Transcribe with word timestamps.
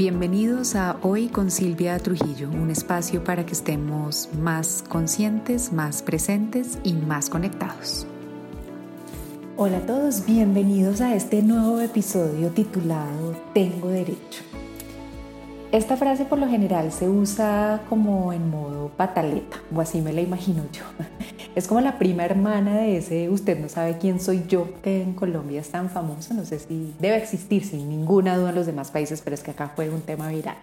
Bienvenidos 0.00 0.76
a 0.76 0.96
Hoy 1.02 1.28
con 1.28 1.50
Silvia 1.50 1.98
Trujillo, 1.98 2.48
un 2.48 2.70
espacio 2.70 3.22
para 3.22 3.44
que 3.44 3.52
estemos 3.52 4.30
más 4.32 4.82
conscientes, 4.88 5.74
más 5.74 6.02
presentes 6.02 6.78
y 6.82 6.94
más 6.94 7.28
conectados. 7.28 8.06
Hola 9.58 9.76
a 9.76 9.80
todos, 9.84 10.24
bienvenidos 10.24 11.02
a 11.02 11.14
este 11.14 11.42
nuevo 11.42 11.82
episodio 11.82 12.48
titulado 12.48 13.36
Tengo 13.52 13.88
derecho. 13.88 14.42
Esta 15.72 15.96
frase 15.96 16.24
por 16.24 16.40
lo 16.40 16.48
general 16.48 16.90
se 16.90 17.08
usa 17.08 17.82
como 17.88 18.32
en 18.32 18.50
modo 18.50 18.88
pataleta, 18.96 19.62
o 19.72 19.80
así 19.80 20.00
me 20.00 20.12
la 20.12 20.20
imagino 20.20 20.64
yo. 20.72 20.82
Es 21.54 21.68
como 21.68 21.80
la 21.80 21.98
prima 21.98 22.24
hermana 22.24 22.76
de 22.76 22.96
ese 22.96 23.28
Usted 23.28 23.58
no 23.58 23.68
sabe 23.68 23.98
quién 23.98 24.20
soy 24.20 24.44
yo, 24.48 24.68
que 24.82 25.02
en 25.02 25.14
Colombia 25.14 25.60
es 25.60 25.70
tan 25.70 25.88
famoso, 25.88 26.34
no 26.34 26.44
sé 26.44 26.58
si 26.58 26.92
debe 26.98 27.16
existir 27.16 27.64
sin 27.64 27.88
ninguna 27.88 28.36
duda 28.36 28.50
en 28.50 28.56
los 28.56 28.66
demás 28.66 28.90
países, 28.90 29.20
pero 29.20 29.34
es 29.34 29.42
que 29.42 29.52
acá 29.52 29.72
fue 29.74 29.90
un 29.90 30.00
tema 30.00 30.28
viral. 30.28 30.56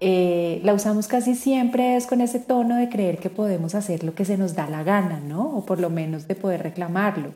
Eh, 0.00 0.60
la 0.64 0.74
usamos 0.74 1.06
casi 1.06 1.36
siempre 1.36 1.96
es 1.96 2.06
con 2.08 2.20
ese 2.20 2.40
tono 2.40 2.76
de 2.76 2.88
creer 2.88 3.18
que 3.18 3.30
podemos 3.30 3.76
hacer 3.76 4.02
lo 4.02 4.14
que 4.14 4.24
se 4.24 4.36
nos 4.36 4.54
da 4.54 4.68
la 4.68 4.82
gana, 4.82 5.20
¿no? 5.20 5.56
O 5.56 5.64
por 5.64 5.78
lo 5.78 5.88
menos 5.88 6.26
de 6.26 6.34
poder 6.34 6.62
reclamarlo. 6.64 7.32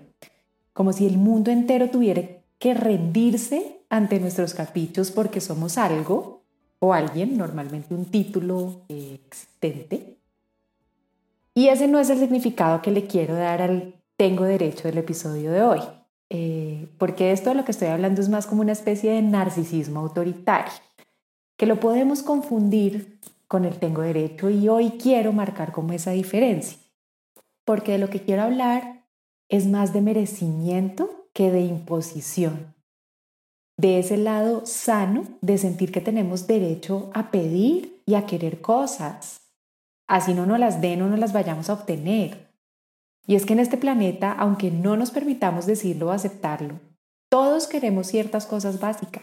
Como 0.73 0.93
si 0.93 1.07
el 1.07 1.19
mundo 1.19 1.53
entero 1.53 1.89
tuviera 1.89 2.23
que 2.59 2.75
rendirse 2.75 3.85
ante 3.91 4.19
nuestros 4.19 4.55
caprichos 4.55 5.13
porque 5.13 5.41
somos 5.41 5.79
algo 5.79 6.39
o 6.81 6.93
alguien, 6.93 7.37
normalmente 7.37 7.95
un 7.95 8.05
título 8.07 8.83
eh, 8.89 9.21
existente, 9.27 10.19
y 11.55 11.69
ese 11.69 11.89
no 11.89 11.99
es 11.99 12.09
el 12.11 12.19
significado 12.19 12.83
que 12.83 12.93
le 12.93 13.07
quiero 13.07 13.35
dar 13.35 13.63
al 13.63 13.95
tengo 14.17 14.45
derecho 14.45 14.89
del 14.89 14.99
episodio 14.99 15.51
de 15.51 15.63
hoy, 15.63 15.81
eh, 16.31 16.89
porque 16.99 17.33
esto 17.33 17.51
de 17.51 17.57
lo 17.57 17.65
que 17.65 17.73
estoy 17.73 17.89
hablando 17.89 18.21
es 18.21 18.29
más 18.29 18.47
como 18.47 18.61
una 18.61 18.73
especie 18.73 19.13
de 19.13 19.23
narcisismo 19.23 20.01
autoritario, 20.01 20.73
que 21.57 21.67
lo 21.67 21.81
podemos 21.81 22.23
confundir 22.23 23.19
con 23.49 23.65
el 23.65 23.79
tengo 23.79 24.03
derecho 24.03 24.51
y 24.51 24.69
hoy 24.69 24.91
quiero 25.03 25.33
marcar 25.33 25.73
como 25.73 25.93
esa 25.93 26.13
diferencia, 26.13 26.79
porque 27.65 27.93
de 27.93 27.99
lo 27.99 28.11
que 28.11 28.23
quiero 28.23 28.43
hablar 28.43 29.07
es 29.49 29.67
más 29.67 29.93
de 29.93 30.03
merecimiento 30.03 31.29
que 31.33 31.51
de 31.51 31.63
imposición, 31.63 32.75
de 33.79 34.01
ese 34.01 34.19
lado 34.19 34.67
sano 34.67 35.25
de 35.41 35.57
sentir 35.57 35.93
que 35.93 36.01
tenemos 36.01 36.47
derecho 36.47 37.11
a 37.15 37.31
pedir 37.31 38.03
y 38.05 38.15
a 38.17 38.27
querer 38.27 38.61
cosas 38.61 39.49
así 40.09 40.35
no 40.35 40.47
nos 40.47 40.59
las 40.59 40.81
den 40.81 41.03
o 41.03 41.09
no 41.09 41.17
las 41.17 41.33
vayamos 41.33 41.71
a 41.71 41.75
obtener. 41.75 42.49
Y 43.27 43.37
es 43.37 43.45
que 43.45 43.53
en 43.53 43.61
este 43.61 43.77
planeta, 43.77 44.33
aunque 44.33 44.71
no 44.71 44.97
nos 44.97 45.11
permitamos 45.11 45.67
decirlo 45.67 46.09
o 46.09 46.11
aceptarlo, 46.11 46.81
todos 47.31 47.67
queremos 47.67 48.07
ciertas 48.07 48.47
cosas 48.47 48.81
básicas. 48.81 49.23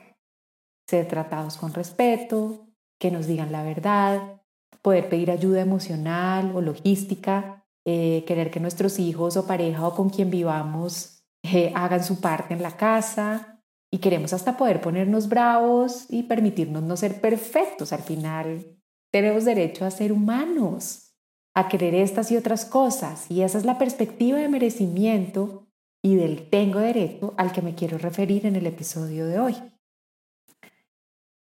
Ser 0.87 1.07
tratados 1.07 1.57
con 1.57 1.73
respeto, 1.73 2.67
que 2.99 3.09
nos 3.09 3.25
digan 3.25 3.51
la 3.51 3.63
verdad, 3.63 4.41
poder 4.83 5.09
pedir 5.09 5.31
ayuda 5.31 5.61
emocional 5.61 6.55
o 6.55 6.61
logística, 6.61 7.65
eh, 7.83 8.23
querer 8.27 8.51
que 8.51 8.59
nuestros 8.59 8.99
hijos 8.99 9.37
o 9.37 9.47
pareja 9.47 9.87
o 9.87 9.95
con 9.95 10.11
quien 10.11 10.29
vivamos 10.29 11.23
eh, 11.43 11.71
hagan 11.75 12.03
su 12.03 12.21
parte 12.21 12.53
en 12.53 12.61
la 12.61 12.77
casa 12.77 13.54
y 13.95 13.99
queremos 13.99 14.33
hasta 14.33 14.57
poder 14.57 14.81
ponernos 14.81 15.29
bravos 15.29 16.07
y 16.09 16.23
permitirnos 16.23 16.83
no 16.83 16.97
ser 16.97 17.21
perfectos. 17.21 17.93
Al 17.93 18.01
final, 18.01 18.77
tenemos 19.09 19.45
derecho 19.45 19.85
a 19.85 19.89
ser 19.89 20.11
humanos, 20.11 21.15
a 21.53 21.69
querer 21.69 21.95
estas 21.95 22.29
y 22.29 22.35
otras 22.35 22.65
cosas. 22.65 23.31
Y 23.31 23.43
esa 23.43 23.57
es 23.57 23.63
la 23.63 23.77
perspectiva 23.77 24.37
de 24.37 24.49
merecimiento 24.49 25.65
y 26.03 26.15
del 26.15 26.49
tengo 26.49 26.79
derecho 26.79 27.33
al 27.37 27.53
que 27.53 27.61
me 27.61 27.73
quiero 27.73 27.97
referir 27.97 28.45
en 28.45 28.57
el 28.57 28.67
episodio 28.67 29.27
de 29.27 29.39
hoy. 29.39 29.55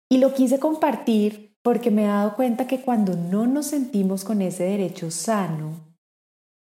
Y 0.09 0.19
lo 0.19 0.33
quise 0.33 0.59
compartir 0.59 1.57
porque 1.61 1.91
me 1.91 2.05
he 2.05 2.07
dado 2.07 2.37
cuenta 2.37 2.67
que 2.67 2.79
cuando 2.79 3.17
no 3.17 3.47
nos 3.47 3.65
sentimos 3.65 4.23
con 4.23 4.41
ese 4.41 4.63
derecho 4.63 5.11
sano, 5.11 5.93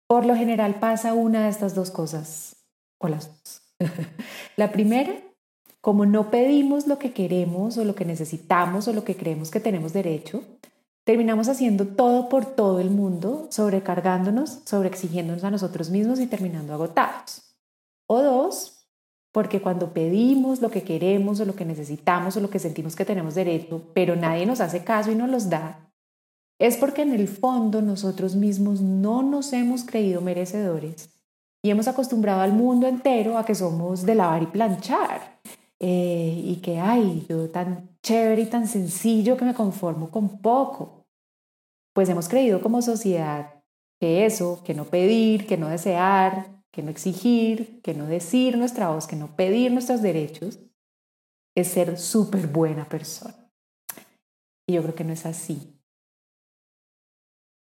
por 0.09 0.25
lo 0.25 0.35
general 0.35 0.81
pasa 0.81 1.13
una 1.13 1.45
de 1.45 1.49
estas 1.49 1.73
dos 1.73 1.89
cosas, 1.89 2.67
o 2.99 3.07
las 3.07 3.29
dos. 3.29 3.61
la 4.57 4.73
primera, 4.73 5.13
como 5.83 6.05
no 6.05 6.31
pedimos 6.31 6.87
lo 6.87 6.97
que 6.97 7.11
queremos 7.11 7.77
o 7.77 7.83
lo 7.83 7.93
que 7.93 8.05
necesitamos 8.05 8.87
o 8.87 8.93
lo 8.93 9.03
que 9.03 9.17
creemos 9.17 9.51
que 9.51 9.59
tenemos 9.59 9.91
derecho, 9.91 10.41
Terminamos 11.03 11.49
haciendo 11.49 11.85
todo 11.85 12.29
por 12.29 12.45
todo 12.45 12.79
el 12.79 12.89
mundo, 12.89 13.47
sobrecargándonos, 13.49 14.61
sobreexigiéndonos 14.63 15.43
a 15.43 15.51
nosotros 15.51 15.89
mismos 15.89 16.21
y 16.21 16.27
terminando 16.27 16.73
agotados. 16.73 17.41
O 18.07 18.21
dos, 18.21 18.87
porque 19.33 19.61
cuando 19.61 19.91
pedimos 19.91 20.61
lo 20.61 20.71
que 20.71 20.83
queremos 20.83 21.41
o 21.41 21.45
lo 21.45 21.55
que 21.55 21.65
necesitamos 21.65 22.37
o 22.37 22.39
lo 22.39 22.49
que 22.49 22.59
sentimos 22.59 22.95
que 22.95 23.03
tenemos 23.03 23.35
derecho, 23.35 23.81
pero 23.93 24.15
nadie 24.15 24.45
nos 24.45 24.61
hace 24.61 24.85
caso 24.85 25.11
y 25.11 25.15
nos 25.15 25.29
los 25.29 25.49
da, 25.49 25.91
es 26.57 26.77
porque 26.77 27.01
en 27.01 27.11
el 27.11 27.27
fondo 27.27 27.81
nosotros 27.81 28.35
mismos 28.35 28.79
no 28.79 29.23
nos 29.23 29.51
hemos 29.51 29.83
creído 29.83 30.21
merecedores 30.21 31.09
y 31.61 31.69
hemos 31.69 31.89
acostumbrado 31.89 32.41
al 32.41 32.53
mundo 32.53 32.87
entero 32.87 33.37
a 33.37 33.45
que 33.45 33.55
somos 33.55 34.05
de 34.05 34.15
lavar 34.15 34.43
y 34.43 34.47
planchar 34.47 35.33
eh, 35.85 36.41
y 36.41 36.61
que, 36.61 36.79
ay, 36.79 37.25
yo 37.27 37.49
tan 37.49 37.89
chévere 38.01 38.43
y 38.43 38.45
tan 38.45 38.69
sencillo 38.69 39.35
que 39.35 39.43
me 39.43 39.53
conformo 39.53 40.11
con 40.11 40.39
poco. 40.41 41.05
Pues 41.93 42.07
hemos 42.07 42.29
creído 42.29 42.61
como 42.61 42.81
sociedad 42.81 43.61
que 43.99 44.25
eso, 44.25 44.63
que 44.63 44.73
no 44.73 44.85
pedir, 44.85 45.45
que 45.45 45.57
no 45.57 45.67
desear, 45.67 46.63
que 46.71 46.83
no 46.83 46.89
exigir, 46.89 47.81
que 47.81 47.93
no 47.93 48.05
decir 48.05 48.57
nuestra 48.57 48.91
voz, 48.91 49.07
que 49.07 49.17
no 49.17 49.35
pedir 49.35 49.73
nuestros 49.73 50.01
derechos, 50.01 50.57
es 51.53 51.67
ser 51.67 51.99
súper 51.99 52.47
buena 52.47 52.87
persona. 52.87 53.51
Y 54.65 54.75
yo 54.75 54.83
creo 54.83 54.95
que 54.95 55.03
no 55.03 55.11
es 55.11 55.25
así 55.25 55.82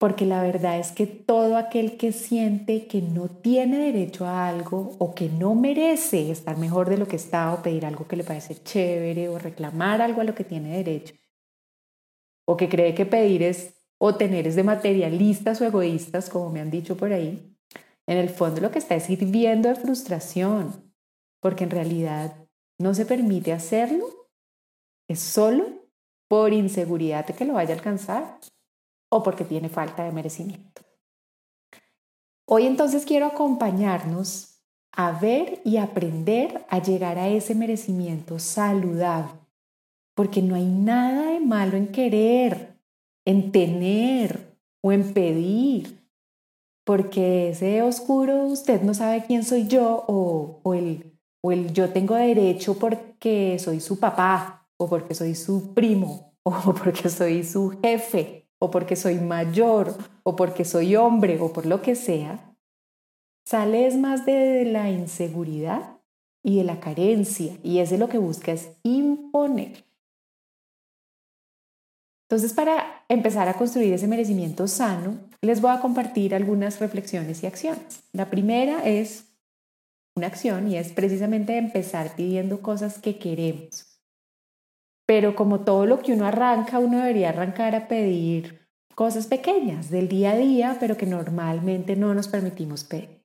porque 0.03 0.25
la 0.25 0.43
verdad 0.43 0.79
es 0.79 0.91
que 0.91 1.07
todo 1.07 1.55
aquel 1.55 1.95
que 1.95 2.11
siente 2.11 2.87
que 2.87 3.01
no 3.01 3.29
tiene 3.29 3.77
derecho 3.77 4.25
a 4.25 4.49
algo 4.49 4.97
o 4.99 5.15
que 5.15 5.29
no 5.29 5.55
merece 5.55 6.29
estar 6.29 6.57
mejor 6.57 6.89
de 6.89 6.97
lo 6.97 7.07
que 7.07 7.15
está 7.15 7.53
o 7.53 7.63
pedir 7.63 7.85
algo 7.85 8.05
que 8.05 8.17
le 8.17 8.25
parece 8.25 8.61
chévere 8.61 9.29
o 9.29 9.39
reclamar 9.39 10.01
algo 10.01 10.19
a 10.19 10.25
lo 10.25 10.35
que 10.35 10.43
tiene 10.43 10.75
derecho, 10.75 11.15
o 12.45 12.57
que 12.57 12.67
cree 12.67 12.93
que 12.93 13.05
pedir 13.05 13.43
es 13.43 13.75
o 13.97 14.15
tener 14.15 14.45
es 14.45 14.57
de 14.57 14.63
materialistas 14.63 15.61
o 15.61 15.65
egoístas, 15.65 16.29
como 16.29 16.49
me 16.49 16.59
han 16.59 16.69
dicho 16.69 16.97
por 16.97 17.13
ahí, 17.13 17.55
en 18.05 18.17
el 18.17 18.27
fondo 18.27 18.59
lo 18.59 18.71
que 18.71 18.79
está 18.79 18.95
es 18.95 19.09
hirviendo 19.09 19.69
de 19.69 19.75
frustración, 19.75 20.93
porque 21.39 21.63
en 21.63 21.69
realidad 21.69 22.35
no 22.77 22.93
se 22.93 23.05
permite 23.05 23.53
hacerlo, 23.53 24.05
es 25.07 25.21
solo 25.21 25.87
por 26.27 26.51
inseguridad 26.51 27.25
de 27.25 27.35
que 27.35 27.45
lo 27.45 27.53
vaya 27.53 27.73
a 27.73 27.77
alcanzar 27.77 28.41
o 29.13 29.21
porque 29.21 29.45
tiene 29.45 29.69
falta 29.69 30.03
de 30.03 30.11
merecimiento. 30.11 30.81
Hoy 32.45 32.65
entonces 32.65 33.05
quiero 33.05 33.27
acompañarnos 33.27 34.59
a 34.91 35.11
ver 35.11 35.61
y 35.63 35.77
aprender 35.77 36.65
a 36.67 36.81
llegar 36.81 37.19
a 37.19 37.29
ese 37.29 37.53
merecimiento 37.53 38.39
saludable, 38.39 39.39
porque 40.15 40.41
no 40.41 40.55
hay 40.55 40.65
nada 40.65 41.31
de 41.31 41.39
malo 41.39 41.77
en 41.77 41.91
querer, 41.91 42.79
en 43.23 43.51
tener 43.51 44.57
o 44.81 44.91
en 44.91 45.13
pedir, 45.13 46.09
porque 46.83 47.49
ese 47.49 47.83
oscuro 47.83 48.45
usted 48.45 48.81
no 48.81 48.95
sabe 48.95 49.23
quién 49.25 49.43
soy 49.43 49.67
yo 49.67 50.05
o, 50.07 50.73
el, 50.73 51.19
o 51.41 51.51
el 51.51 51.71
yo 51.71 51.89
tengo 51.91 52.15
derecho 52.15 52.79
porque 52.79 53.57
soy 53.59 53.79
su 53.79 53.99
papá 53.99 54.67
o 54.77 54.89
porque 54.89 55.13
soy 55.13 55.35
su 55.35 55.73
primo 55.75 56.33
o 56.43 56.73
porque 56.73 57.09
soy 57.09 57.43
su 57.43 57.79
jefe 57.81 58.42
o 58.63 58.71
porque 58.71 58.95
soy 58.95 59.15
mayor, 59.15 59.93
o 60.23 60.37
porque 60.37 60.63
soy 60.63 60.95
hombre, 60.95 61.37
o 61.41 61.51
por 61.51 61.65
lo 61.65 61.81
que 61.81 61.95
sea, 61.95 62.55
sale 63.45 63.87
es 63.87 63.97
más 63.97 64.25
de 64.25 64.63
la 64.63 64.89
inseguridad 64.89 65.97
y 66.41 66.59
de 66.59 66.63
la 66.63 66.79
carencia, 66.79 67.57
y 67.61 67.79
ese 67.79 67.97
lo 67.97 68.07
que 68.07 68.19
busca 68.19 68.53
es 68.53 68.69
imponer. 68.83 69.83
Entonces, 72.29 72.53
para 72.53 73.03
empezar 73.09 73.49
a 73.49 73.55
construir 73.55 73.93
ese 73.93 74.07
merecimiento 74.07 74.65
sano, 74.69 75.19
les 75.41 75.59
voy 75.59 75.71
a 75.71 75.81
compartir 75.81 76.33
algunas 76.33 76.79
reflexiones 76.79 77.43
y 77.43 77.47
acciones. 77.47 78.03
La 78.13 78.29
primera 78.29 78.87
es 78.87 79.25
una 80.15 80.27
acción 80.27 80.69
y 80.71 80.77
es 80.77 80.93
precisamente 80.93 81.57
empezar 81.57 82.15
pidiendo 82.15 82.61
cosas 82.61 82.97
que 82.97 83.17
queremos. 83.17 83.92
Pero 85.05 85.35
como 85.35 85.61
todo 85.61 85.85
lo 85.85 85.99
que 85.99 86.13
uno 86.13 86.25
arranca, 86.25 86.79
uno 86.79 86.99
debería 86.99 87.29
arrancar 87.29 87.75
a 87.75 87.87
pedir 87.87 88.67
cosas 88.95 89.27
pequeñas 89.27 89.89
del 89.89 90.07
día 90.07 90.31
a 90.31 90.37
día, 90.37 90.77
pero 90.79 90.97
que 90.97 91.05
normalmente 91.05 91.95
no 91.95 92.13
nos 92.13 92.27
permitimos 92.27 92.83
pedir. 92.83 93.23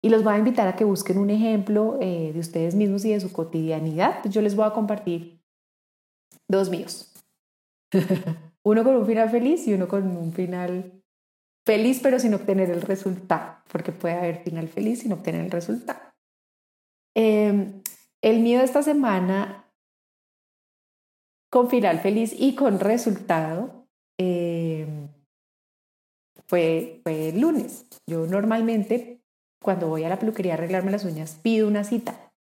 Y 0.00 0.08
los 0.08 0.24
voy 0.24 0.34
a 0.34 0.38
invitar 0.38 0.66
a 0.68 0.76
que 0.76 0.84
busquen 0.84 1.18
un 1.18 1.30
ejemplo 1.30 1.98
eh, 2.00 2.32
de 2.32 2.40
ustedes 2.40 2.74
mismos 2.74 3.04
y 3.04 3.12
de 3.12 3.20
su 3.20 3.32
cotidianidad. 3.32 4.20
Yo 4.24 4.42
les 4.42 4.56
voy 4.56 4.66
a 4.66 4.72
compartir 4.72 5.40
dos 6.48 6.70
míos. 6.70 7.12
uno 8.64 8.84
con 8.84 8.96
un 8.96 9.06
final 9.06 9.30
feliz 9.30 9.66
y 9.66 9.74
uno 9.74 9.88
con 9.88 10.16
un 10.16 10.32
final 10.32 11.02
feliz, 11.64 12.00
pero 12.02 12.18
sin 12.18 12.34
obtener 12.34 12.70
el 12.70 12.82
resultado, 12.82 13.58
porque 13.70 13.92
puede 13.92 14.14
haber 14.14 14.42
final 14.42 14.68
feliz 14.68 15.00
sin 15.00 15.12
obtener 15.12 15.44
el 15.44 15.50
resultado. 15.50 16.00
Em, 17.14 17.82
el 18.22 18.40
mío 18.40 18.58
de 18.58 18.64
esta 18.64 18.82
semana 18.82 19.61
con 21.52 21.68
final 21.68 22.00
feliz 22.00 22.34
y 22.36 22.54
con 22.54 22.80
resultado 22.80 23.86
eh, 24.18 24.86
fue, 26.46 27.00
fue 27.02 27.28
el 27.28 27.40
lunes. 27.40 27.84
Yo 28.06 28.26
normalmente 28.26 29.20
cuando 29.62 29.88
voy 29.88 30.02
a 30.04 30.08
la 30.08 30.18
peluquería 30.18 30.52
a 30.52 30.56
arreglarme 30.56 30.90
las 30.90 31.04
uñas 31.04 31.38
pido 31.42 31.68
una 31.68 31.84
cita 31.84 32.32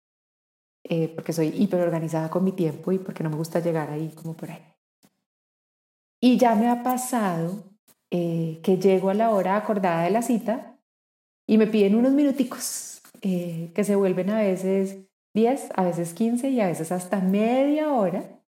eh, 0.85 1.09
porque 1.09 1.33
soy 1.33 1.49
hiper 1.49 1.81
organizada 1.81 2.29
con 2.29 2.45
mi 2.45 2.53
tiempo 2.53 2.93
y 2.93 2.99
porque 2.99 3.21
no 3.21 3.29
me 3.29 3.35
gusta 3.35 3.59
llegar 3.59 3.89
ahí 3.89 4.13
como 4.15 4.33
por 4.33 4.49
ahí. 4.49 4.63
Y 6.21 6.37
ya 6.37 6.55
me 6.55 6.69
ha 6.69 6.81
pasado 6.81 7.65
eh, 8.11 8.61
que 8.63 8.77
llego 8.77 9.09
a 9.09 9.13
la 9.13 9.31
hora 9.31 9.57
acordada 9.57 10.03
de 10.03 10.11
la 10.11 10.21
cita 10.21 10.79
y 11.45 11.57
me 11.57 11.67
piden 11.67 11.95
unos 11.95 12.13
minuticos 12.13 13.01
que 13.21 13.83
se 13.83 13.95
vuelven 13.95 14.29
a 14.29 14.39
veces 14.39 14.99
10, 15.35 15.71
a 15.75 15.83
veces 15.83 16.13
15 16.13 16.49
y 16.49 16.61
a 16.61 16.67
veces 16.67 16.91
hasta 16.91 17.19
media 17.19 17.91
hora, 17.91 18.40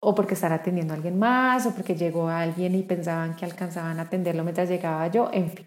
o 0.00 0.14
porque 0.14 0.34
están 0.34 0.52
atendiendo 0.52 0.92
a 0.92 0.96
alguien 0.96 1.18
más, 1.18 1.66
o 1.66 1.74
porque 1.74 1.94
llegó 1.96 2.28
alguien 2.28 2.74
y 2.74 2.82
pensaban 2.82 3.34
que 3.36 3.44
alcanzaban 3.44 3.98
a 3.98 4.02
atenderlo 4.02 4.44
mientras 4.44 4.68
llegaba 4.68 5.08
yo, 5.08 5.30
en 5.32 5.50
fin. 5.50 5.66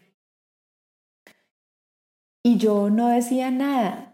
Y 2.43 2.57
yo 2.57 2.89
no 2.89 3.09
decía 3.09 3.51
nada, 3.51 4.11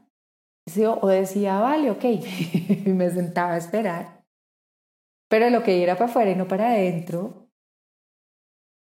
o 1.02 1.08
decía, 1.08 1.60
vale, 1.60 1.92
ok, 1.92 2.04
y 2.86 2.90
me 2.90 3.10
sentaba 3.10 3.54
a 3.54 3.58
esperar. 3.58 4.26
Pero 5.30 5.50
lo 5.50 5.64
que 5.64 5.84
era 5.84 5.96
para 5.96 6.10
afuera 6.10 6.32
y 6.32 6.36
no 6.36 6.48
para 6.48 6.70
adentro, 6.70 7.50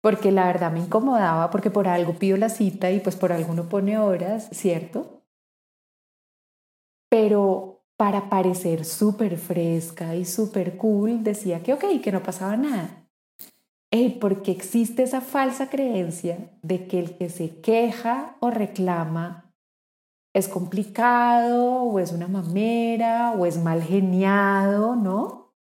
porque 0.03 0.33
la 0.33 0.47
verdad 0.47 0.73
me 0.73 0.81
incomodaba, 0.81 1.51
porque 1.51 1.71
por 1.71 1.89
algo 1.89 2.15
pido 2.19 2.37
la 2.37 2.49
cita 2.49 2.91
y 2.91 3.01
pues 3.01 3.17
por 3.17 3.33
algo 3.33 3.53
uno 3.53 3.69
pone 3.69 3.99
horas, 3.99 4.49
¿cierto? 4.53 5.23
Pero 7.09 7.72
para 8.03 8.29
parecer 8.29 8.85
súper 8.85 9.39
fresca 9.39 10.17
y 10.17 10.25
súper 10.25 10.77
cool, 10.77 11.23
decía 11.23 11.63
que 11.63 11.73
ok, 11.73 11.85
que 12.03 12.11
no 12.11 12.21
pasaba 12.21 12.57
nada. 12.57 13.07
Hey, 13.93 14.19
porque 14.21 14.51
existe 14.51 15.05
esa 15.05 15.21
falsa 15.21 15.71
creencia 15.71 16.51
de 16.63 16.89
que 16.89 16.99
el 16.99 17.17
que 17.17 17.29
se 17.29 17.61
queja 17.61 18.37
o 18.41 18.51
reclama 18.51 19.55
es 20.35 20.49
complicado 20.49 21.85
o 21.85 22.01
es 22.01 22.11
una 22.11 22.27
mamera 22.27 23.35
o 23.39 23.47
es 23.47 23.57
mal 23.63 23.81
geniado, 23.85 24.97
¿no? 24.97 25.55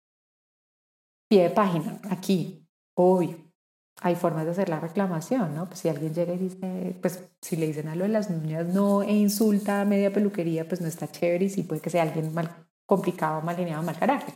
Pie 1.28 1.44
de 1.44 1.50
página, 1.50 2.00
aquí, 2.10 2.66
obvio. 2.96 3.51
Hay 4.00 4.16
formas 4.16 4.44
de 4.44 4.52
hacer 4.52 4.68
la 4.68 4.80
reclamación, 4.80 5.54
¿no? 5.54 5.66
Pues 5.66 5.80
si 5.80 5.88
alguien 5.88 6.14
llega 6.14 6.34
y 6.34 6.38
dice, 6.38 6.96
pues 7.00 7.24
si 7.40 7.56
le 7.56 7.66
dicen 7.66 7.88
a 7.88 7.94
lo 7.94 8.04
de 8.04 8.08
las 8.10 8.30
niñas 8.30 8.66
no 8.66 9.02
e 9.02 9.12
insulta 9.12 9.80
a 9.80 9.84
media 9.84 10.12
peluquería, 10.12 10.66
pues 10.66 10.80
no 10.80 10.88
está 10.88 11.10
chévere 11.10 11.44
y 11.44 11.50
sí 11.50 11.62
puede 11.62 11.80
que 11.80 11.90
sea 11.90 12.02
alguien 12.02 12.32
mal 12.34 12.50
complicado, 12.86 13.42
mal 13.42 13.56
geniado, 13.56 13.82
mal 13.82 13.98
carácter. 13.98 14.34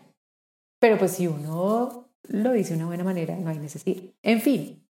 Pero 0.79 0.99
pues 0.99 1.13
si 1.13 1.27
uno 1.27 2.11
lo 2.29 2.53
dice 2.53 2.75
de 2.75 2.77
una 2.77 2.87
buena 2.87 3.05
manera, 3.05 3.37
no 3.37 3.51
hay 3.51 3.59
necesidad. 3.59 4.03
En 4.23 4.41
fin, 4.41 4.87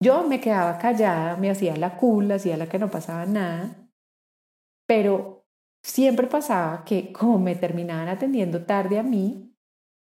yo 0.00 0.26
me 0.26 0.40
quedaba 0.40 0.78
callada, 0.78 1.36
me 1.36 1.50
hacía 1.50 1.76
la 1.76 1.96
cool, 1.96 2.32
hacía 2.32 2.56
la 2.56 2.68
que 2.68 2.78
no 2.78 2.90
pasaba 2.90 3.26
nada 3.26 3.80
pero 4.90 5.46
siempre 5.84 6.26
pasaba 6.26 6.84
que 6.84 7.12
como 7.12 7.38
me 7.38 7.54
terminaban 7.54 8.08
atendiendo 8.08 8.64
tarde 8.64 8.98
a 8.98 9.04
mí 9.04 9.54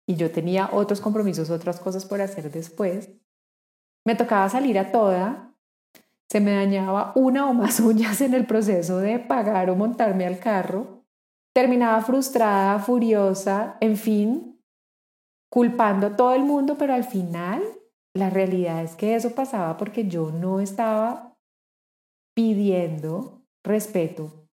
y 0.07 0.15
yo 0.17 0.29
tenía 0.29 0.69
otros 0.71 1.01
compromisos, 1.01 1.49
otras 1.49 1.79
cosas 1.79 2.05
por 2.05 2.21
hacer 2.21 2.51
después, 2.51 3.09
me 4.07 4.15
tocaba 4.15 4.47
salir 4.47 4.79
a 4.79 4.89
toda, 4.89 5.53
se 6.29 6.39
me 6.39 6.53
dañaba 6.53 7.11
una 7.15 7.49
o 7.49 7.53
más 7.53 7.79
uñas 7.91 8.21
en 8.21 8.33
el 8.33 8.45
proceso 8.45 8.99
de 8.99 9.19
pagar 9.19 9.69
o 9.69 9.75
montarme 9.75 10.25
al 10.25 10.39
carro, 10.39 11.03
terminaba 11.53 12.01
frustrada, 12.01 12.79
furiosa, 12.79 13.75
en 13.81 13.97
fin, 13.97 14.63
culpando 15.51 16.07
a 16.07 16.15
todo 16.15 16.33
el 16.33 16.43
mundo, 16.43 16.77
pero 16.77 16.93
al 16.93 17.03
final 17.03 17.61
la 18.13 18.29
realidad 18.29 18.81
es 18.81 18.95
que 18.95 19.13
eso 19.13 19.35
pasaba 19.35 19.75
porque 19.75 20.07
yo 20.07 20.31
no 20.31 20.61
estaba 20.61 21.37
pidiendo 22.33 23.41
respeto 23.61 24.47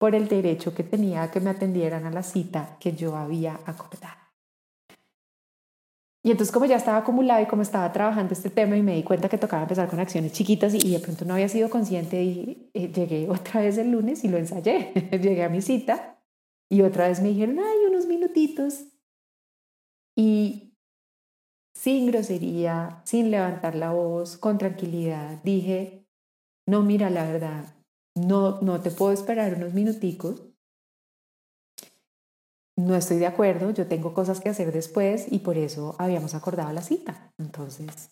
por 0.00 0.16
el 0.16 0.26
derecho 0.26 0.74
que 0.74 0.82
tenía 0.82 1.30
que 1.30 1.38
me 1.38 1.50
atendieran 1.50 2.06
a 2.06 2.10
la 2.10 2.24
cita 2.24 2.76
que 2.80 2.92
yo 2.92 3.14
había 3.16 3.60
acordado. 3.66 4.21
Y 6.24 6.30
entonces 6.30 6.52
como 6.52 6.66
ya 6.66 6.76
estaba 6.76 6.98
acumulado 6.98 7.42
y 7.42 7.46
como 7.46 7.62
estaba 7.62 7.90
trabajando 7.92 8.32
este 8.32 8.48
tema 8.48 8.76
y 8.76 8.82
me 8.82 8.94
di 8.94 9.02
cuenta 9.02 9.28
que 9.28 9.38
tocaba 9.38 9.62
empezar 9.62 9.88
con 9.88 9.98
acciones 9.98 10.32
chiquitas 10.32 10.72
y, 10.72 10.92
de 10.92 11.00
pronto 11.00 11.24
no 11.24 11.34
había 11.34 11.48
sido 11.48 11.68
consciente 11.68 12.22
y 12.22 12.70
eh, 12.74 12.92
llegué 12.92 13.28
otra 13.28 13.60
vez 13.60 13.76
el 13.78 13.90
lunes 13.90 14.22
y 14.22 14.28
lo 14.28 14.38
ensayé. 14.38 14.92
llegué 15.10 15.42
a 15.42 15.48
mi 15.48 15.60
cita 15.60 16.22
y 16.70 16.82
otra 16.82 17.08
vez 17.08 17.20
me 17.20 17.28
dijeron, 17.28 17.58
ay, 17.58 17.86
unos 17.88 18.06
minutitos. 18.06 18.84
Y 20.16 20.74
sin 21.74 22.06
grosería, 22.06 23.02
sin 23.04 23.30
levantar 23.30 23.74
la 23.74 23.92
voz, 23.92 24.36
con 24.36 24.58
tranquilidad, 24.58 25.42
dije, 25.42 26.06
no, 26.66 26.82
mira, 26.82 27.10
la 27.10 27.24
verdad, 27.24 27.74
no, 28.14 28.60
no 28.60 28.80
te 28.80 28.90
puedo 28.90 29.12
esperar 29.12 29.54
unos 29.54 29.74
minuticos, 29.74 30.51
no 32.76 32.94
estoy 32.94 33.18
de 33.18 33.26
acuerdo, 33.26 33.70
yo 33.70 33.86
tengo 33.86 34.14
cosas 34.14 34.40
que 34.40 34.48
hacer 34.48 34.72
después 34.72 35.26
y 35.30 35.40
por 35.40 35.58
eso 35.58 35.94
habíamos 35.98 36.34
acordado 36.34 36.72
la 36.72 36.82
cita. 36.82 37.32
Entonces, 37.38 38.10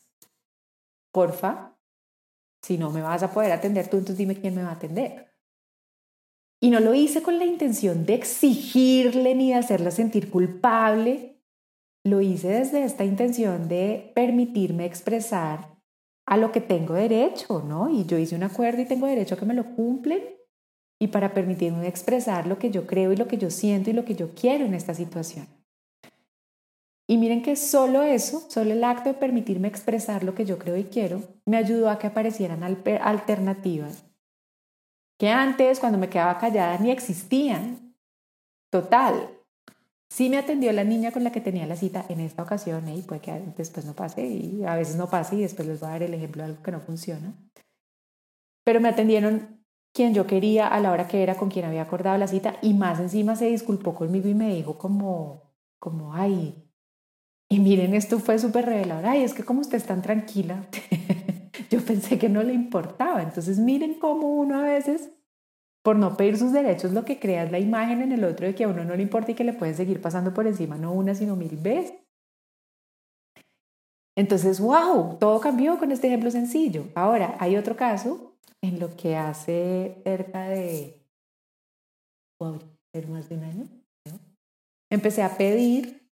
porfa, 1.12 1.78
si 2.62 2.76
no 2.76 2.90
me 2.90 3.00
vas 3.00 3.22
a 3.22 3.32
poder 3.32 3.52
atender 3.52 3.88
tú, 3.88 3.96
entonces 3.96 4.18
dime 4.18 4.38
quién 4.38 4.54
me 4.54 4.62
va 4.62 4.70
a 4.70 4.74
atender. 4.74 5.30
Y 6.62 6.70
no 6.70 6.80
lo 6.80 6.92
hice 6.92 7.22
con 7.22 7.38
la 7.38 7.46
intención 7.46 8.04
de 8.04 8.14
exigirle 8.14 9.34
ni 9.34 9.50
de 9.50 9.54
hacerla 9.54 9.90
sentir 9.90 10.30
culpable. 10.30 11.42
Lo 12.04 12.20
hice 12.20 12.48
desde 12.48 12.84
esta 12.84 13.04
intención 13.04 13.66
de 13.66 14.12
permitirme 14.14 14.84
expresar 14.84 15.78
a 16.26 16.36
lo 16.36 16.52
que 16.52 16.60
tengo 16.60 16.94
derecho, 16.94 17.62
¿no? 17.66 17.88
Y 17.88 18.04
yo 18.04 18.18
hice 18.18 18.36
un 18.36 18.42
acuerdo 18.42 18.82
y 18.82 18.86
tengo 18.86 19.06
derecho 19.06 19.34
a 19.34 19.38
que 19.38 19.46
me 19.46 19.54
lo 19.54 19.74
cumplen 19.74 20.39
y 21.00 21.08
para 21.08 21.32
permitirme 21.32 21.88
expresar 21.88 22.46
lo 22.46 22.58
que 22.58 22.70
yo 22.70 22.86
creo 22.86 23.12
y 23.12 23.16
lo 23.16 23.26
que 23.26 23.38
yo 23.38 23.50
siento 23.50 23.90
y 23.90 23.92
lo 23.94 24.04
que 24.04 24.14
yo 24.14 24.34
quiero 24.34 24.66
en 24.66 24.74
esta 24.74 24.94
situación. 24.94 25.48
Y 27.08 27.16
miren 27.16 27.42
que 27.42 27.56
solo 27.56 28.02
eso, 28.02 28.48
solo 28.48 28.72
el 28.72 28.84
acto 28.84 29.08
de 29.08 29.14
permitirme 29.14 29.66
expresar 29.66 30.22
lo 30.22 30.34
que 30.34 30.44
yo 30.44 30.58
creo 30.58 30.76
y 30.76 30.84
quiero, 30.84 31.22
me 31.46 31.56
ayudó 31.56 31.90
a 31.90 31.98
que 31.98 32.06
aparecieran 32.06 32.62
alternativas 32.62 34.04
que 35.18 35.28
antes, 35.28 35.80
cuando 35.80 35.98
me 35.98 36.08
quedaba 36.08 36.38
callada, 36.38 36.78
ni 36.78 36.90
existían. 36.90 37.94
Total, 38.70 39.40
Sí 40.10 40.28
me 40.28 40.38
atendió 40.38 40.72
la 40.72 40.82
niña 40.82 41.12
con 41.12 41.22
la 41.22 41.30
que 41.30 41.40
tenía 41.40 41.66
la 41.66 41.76
cita 41.76 42.04
en 42.08 42.18
esta 42.18 42.42
ocasión 42.42 42.88
y 42.88 43.00
puede 43.02 43.20
que 43.20 43.32
después 43.56 43.86
no 43.86 43.94
pase 43.94 44.26
y 44.26 44.64
a 44.64 44.74
veces 44.74 44.96
no 44.96 45.08
pase 45.08 45.36
y 45.36 45.42
después 45.42 45.68
les 45.68 45.78
voy 45.78 45.88
a 45.88 45.92
dar 45.92 46.02
el 46.02 46.14
ejemplo 46.14 46.42
de 46.42 46.50
algo 46.50 46.62
que 46.64 46.72
no 46.72 46.80
funciona. 46.80 47.32
Pero 48.64 48.80
me 48.80 48.88
atendieron 48.88 49.59
quien 49.92 50.14
yo 50.14 50.26
quería 50.26 50.66
a 50.68 50.80
la 50.80 50.92
hora 50.92 51.08
que 51.08 51.22
era 51.22 51.36
con 51.36 51.50
quien 51.50 51.64
había 51.64 51.82
acordado 51.82 52.16
la 52.18 52.28
cita 52.28 52.56
y 52.62 52.74
más 52.74 53.00
encima 53.00 53.36
se 53.36 53.46
disculpó 53.46 53.94
conmigo 53.94 54.28
y 54.28 54.34
me 54.34 54.54
dijo 54.54 54.78
como, 54.78 55.52
como, 55.78 56.14
ay, 56.14 56.70
y 57.48 57.58
miren, 57.58 57.94
esto 57.94 58.20
fue 58.20 58.38
súper 58.38 58.66
revelador, 58.66 59.06
ay, 59.06 59.24
es 59.24 59.34
que 59.34 59.42
como 59.42 59.60
usted 59.60 59.76
es 59.76 59.84
tan 59.84 60.02
tranquila, 60.02 60.68
yo 61.70 61.84
pensé 61.84 62.16
que 62.16 62.28
no 62.28 62.44
le 62.44 62.52
importaba. 62.52 63.22
Entonces 63.22 63.58
miren 63.58 63.94
cómo 63.94 64.28
uno 64.28 64.60
a 64.60 64.62
veces 64.62 65.10
por 65.82 65.96
no 65.96 66.16
pedir 66.16 66.36
sus 66.36 66.52
derechos, 66.52 66.92
lo 66.92 67.04
que 67.04 67.18
crea 67.18 67.44
es 67.44 67.50
la 67.50 67.58
imagen 67.58 68.02
en 68.02 68.12
el 68.12 68.22
otro 68.24 68.46
de 68.46 68.54
que 68.54 68.64
a 68.64 68.68
uno 68.68 68.84
no 68.84 68.94
le 68.94 69.02
importa 69.02 69.32
y 69.32 69.34
que 69.34 69.44
le 69.44 69.54
pueden 69.54 69.74
seguir 69.74 70.00
pasando 70.00 70.34
por 70.34 70.46
encima 70.46 70.76
no 70.76 70.92
una, 70.92 71.14
sino 71.14 71.36
mil 71.36 71.56
veces. 71.56 71.94
Entonces, 74.16 74.60
wow, 74.60 75.16
todo 75.18 75.40
cambió 75.40 75.78
con 75.78 75.90
este 75.90 76.08
ejemplo 76.08 76.30
sencillo. 76.30 76.88
Ahora, 76.94 77.36
hay 77.40 77.56
otro 77.56 77.76
caso 77.76 78.29
en 78.62 78.78
lo 78.78 78.96
que 78.96 79.16
hace 79.16 80.00
cerca 80.04 80.48
de, 80.48 81.02
más 83.08 83.28
de 83.28 83.36
un 83.36 83.44
año, 83.44 83.68
empecé 84.90 85.22
a 85.22 85.36
pedir 85.36 86.10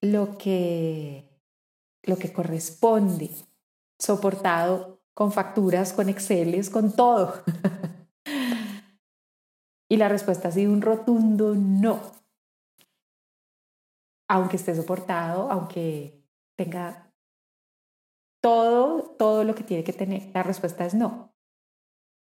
lo 0.00 0.38
que, 0.38 1.28
lo 2.02 2.16
que 2.16 2.32
corresponde, 2.32 3.30
soportado 3.98 5.00
con 5.14 5.32
facturas, 5.32 5.92
con 5.92 6.08
Exceles, 6.08 6.70
con 6.70 6.94
todo. 6.94 7.42
Y 9.88 9.98
la 9.98 10.08
respuesta 10.08 10.48
ha 10.48 10.50
sido 10.50 10.72
un 10.72 10.82
rotundo 10.82 11.54
no. 11.54 12.00
Aunque 14.28 14.56
esté 14.56 14.74
soportado, 14.74 15.48
aunque 15.50 16.24
tenga 16.56 17.12
todo, 18.42 19.14
todo 19.16 19.44
lo 19.44 19.54
que 19.54 19.62
tiene 19.62 19.84
que 19.84 19.92
tener, 19.92 20.30
la 20.34 20.42
respuesta 20.42 20.84
es 20.84 20.94
no. 20.94 21.35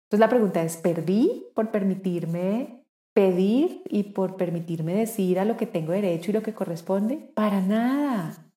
Entonces 0.05 0.19
la 0.19 0.29
pregunta 0.29 0.63
es, 0.63 0.77
¿perdí 0.77 1.47
por 1.55 1.71
permitirme 1.71 2.85
pedir 3.13 3.81
y 3.89 4.03
por 4.03 4.35
permitirme 4.35 4.93
decir 4.93 5.39
a 5.39 5.45
lo 5.45 5.57
que 5.57 5.65
tengo 5.65 5.93
derecho 5.93 6.31
y 6.31 6.33
lo 6.33 6.43
que 6.43 6.53
corresponde? 6.53 7.17
Para 7.33 7.61
nada. 7.61 8.51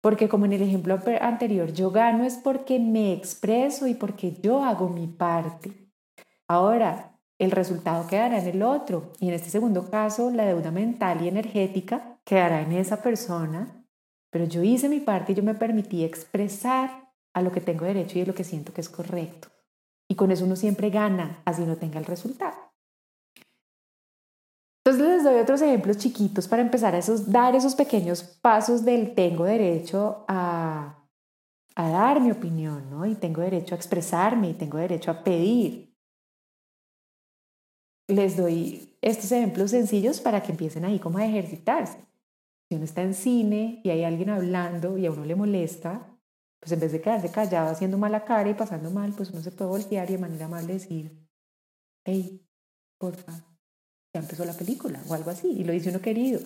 Porque 0.00 0.28
como 0.28 0.46
en 0.46 0.52
el 0.52 0.62
ejemplo 0.62 0.98
anterior, 1.20 1.72
yo 1.72 1.90
gano 1.90 2.24
es 2.24 2.36
porque 2.36 2.78
me 2.78 3.12
expreso 3.12 3.86
y 3.86 3.94
porque 3.94 4.32
yo 4.42 4.64
hago 4.64 4.88
mi 4.88 5.06
parte. 5.06 5.72
Ahora, 6.48 7.18
el 7.38 7.50
resultado 7.50 8.06
quedará 8.06 8.38
en 8.38 8.48
el 8.48 8.62
otro. 8.62 9.12
Y 9.20 9.28
en 9.28 9.34
este 9.34 9.50
segundo 9.50 9.90
caso, 9.90 10.30
la 10.30 10.44
deuda 10.44 10.70
mental 10.70 11.22
y 11.22 11.28
energética 11.28 12.18
quedará 12.24 12.62
en 12.62 12.72
esa 12.72 13.02
persona, 13.02 13.86
pero 14.30 14.44
yo 14.44 14.62
hice 14.62 14.88
mi 14.88 15.00
parte 15.00 15.32
y 15.32 15.34
yo 15.36 15.42
me 15.42 15.54
permití 15.54 16.04
expresar 16.04 17.12
a 17.32 17.42
lo 17.42 17.52
que 17.52 17.60
tengo 17.60 17.84
derecho 17.84 18.18
y 18.18 18.22
a 18.22 18.26
lo 18.26 18.34
que 18.34 18.44
siento 18.44 18.72
que 18.72 18.80
es 18.80 18.88
correcto. 18.88 19.53
Y 20.08 20.16
con 20.16 20.30
eso 20.30 20.44
uno 20.44 20.56
siempre 20.56 20.90
gana, 20.90 21.42
así 21.44 21.62
no 21.62 21.76
tenga 21.76 21.98
el 21.98 22.04
resultado. 22.04 22.64
Entonces 24.86 25.08
les 25.08 25.24
doy 25.24 25.40
otros 25.40 25.62
ejemplos 25.62 25.96
chiquitos 25.96 26.46
para 26.46 26.60
empezar 26.60 26.94
a 26.94 26.98
esos, 26.98 27.32
dar 27.32 27.56
esos 27.56 27.74
pequeños 27.74 28.22
pasos 28.22 28.84
del 28.84 29.14
tengo 29.14 29.44
derecho 29.44 30.26
a, 30.28 31.00
dar 31.74 32.20
mi 32.20 32.30
opinión, 32.30 32.90
¿no? 32.90 33.06
Y 33.06 33.14
tengo 33.14 33.40
derecho 33.40 33.74
a 33.74 33.78
expresarme 33.78 34.50
y 34.50 34.54
tengo 34.54 34.76
derecho 34.76 35.10
a 35.10 35.24
pedir. 35.24 35.96
Les 38.08 38.36
doy 38.36 38.94
estos 39.00 39.32
ejemplos 39.32 39.70
sencillos 39.70 40.20
para 40.20 40.42
que 40.42 40.52
empiecen 40.52 40.84
ahí 40.84 40.98
como 40.98 41.16
a 41.16 41.24
ejercitarse. 41.24 41.98
Si 42.68 42.76
uno 42.76 42.84
está 42.84 43.00
en 43.00 43.14
cine 43.14 43.80
y 43.82 43.88
hay 43.88 44.04
alguien 44.04 44.28
hablando 44.28 44.98
y 44.98 45.06
a 45.06 45.10
uno 45.10 45.24
le 45.24 45.34
molesta, 45.34 46.13
pues 46.64 46.72
en 46.72 46.80
vez 46.80 46.92
de 46.92 47.02
quedarse 47.02 47.30
callado 47.30 47.68
haciendo 47.68 47.98
mala 47.98 48.24
cara 48.24 48.48
y 48.48 48.54
pasando 48.54 48.90
mal, 48.90 49.12
pues 49.12 49.28
uno 49.28 49.42
se 49.42 49.50
puede 49.50 49.68
voltear 49.68 50.08
y 50.08 50.14
de 50.14 50.18
manera 50.18 50.46
amable 50.46 50.72
decir, 50.72 51.14
hey, 52.06 52.42
porfa, 52.96 53.32
ya 54.14 54.20
empezó 54.20 54.46
la 54.46 54.54
película 54.54 54.98
o 55.06 55.12
algo 55.12 55.30
así, 55.30 55.50
y 55.50 55.62
lo 55.62 55.74
dice 55.74 55.90
uno 55.90 56.00
querido. 56.00 56.40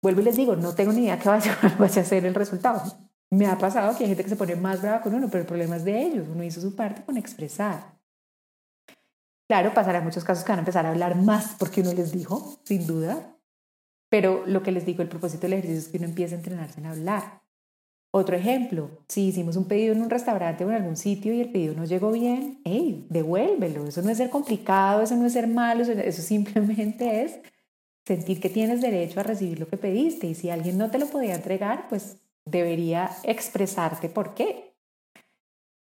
Vuelvo 0.00 0.20
y 0.20 0.24
les 0.24 0.36
digo, 0.36 0.54
no 0.54 0.76
tengo 0.76 0.92
ni 0.92 1.02
idea 1.02 1.18
qué 1.18 1.28
vaya, 1.28 1.58
vaya 1.78 2.02
a 2.02 2.04
ser 2.04 2.24
el 2.24 2.36
resultado. 2.36 2.82
Me 3.32 3.48
ha 3.48 3.58
pasado 3.58 3.98
que 3.98 4.04
hay 4.04 4.10
gente 4.10 4.22
que 4.22 4.30
se 4.30 4.36
pone 4.36 4.54
más 4.54 4.80
brava 4.80 5.00
con 5.00 5.12
uno, 5.12 5.26
pero 5.26 5.40
el 5.40 5.46
problema 5.48 5.74
es 5.74 5.84
de 5.84 6.02
ellos. 6.02 6.28
Uno 6.28 6.44
hizo 6.44 6.60
su 6.60 6.76
parte 6.76 7.02
con 7.02 7.16
expresar. 7.16 7.98
Claro, 9.48 9.74
pasará 9.74 10.00
muchos 10.02 10.22
casos 10.22 10.44
que 10.44 10.52
van 10.52 10.60
a 10.60 10.62
empezar 10.62 10.86
a 10.86 10.90
hablar 10.90 11.16
más 11.16 11.56
porque 11.58 11.80
uno 11.80 11.92
les 11.94 12.12
dijo, 12.12 12.60
sin 12.62 12.86
duda. 12.86 13.36
Pero 14.08 14.46
lo 14.46 14.62
que 14.62 14.70
les 14.70 14.86
digo, 14.86 15.02
el 15.02 15.08
propósito 15.08 15.42
del 15.42 15.54
ejercicio 15.54 15.80
es 15.80 15.88
que 15.88 15.96
uno 15.96 16.06
empiece 16.06 16.36
a 16.36 16.38
entrenarse 16.38 16.78
en 16.78 16.86
hablar. 16.86 17.43
Otro 18.16 18.36
ejemplo, 18.36 18.90
si 19.08 19.22
hicimos 19.26 19.56
un 19.56 19.64
pedido 19.64 19.92
en 19.92 20.00
un 20.00 20.08
restaurante 20.08 20.64
o 20.64 20.70
en 20.70 20.76
algún 20.76 20.96
sitio 20.96 21.34
y 21.34 21.40
el 21.40 21.50
pedido 21.50 21.74
no 21.74 21.84
llegó 21.84 22.12
bien, 22.12 22.60
hey, 22.64 23.08
devuélvelo. 23.10 23.88
Eso 23.88 24.02
no 24.02 24.10
es 24.10 24.18
ser 24.18 24.30
complicado, 24.30 25.02
eso 25.02 25.16
no 25.16 25.26
es 25.26 25.32
ser 25.32 25.48
malo, 25.48 25.82
eso 25.82 26.22
simplemente 26.22 27.22
es 27.22 27.40
sentir 28.06 28.40
que 28.40 28.50
tienes 28.50 28.80
derecho 28.80 29.18
a 29.18 29.24
recibir 29.24 29.58
lo 29.58 29.66
que 29.66 29.78
pediste. 29.78 30.28
Y 30.28 30.36
si 30.36 30.48
alguien 30.48 30.78
no 30.78 30.92
te 30.92 31.00
lo 31.00 31.06
podía 31.06 31.34
entregar, 31.34 31.88
pues 31.88 32.18
debería 32.44 33.10
expresarte 33.24 34.08
por 34.08 34.34
qué. 34.34 34.76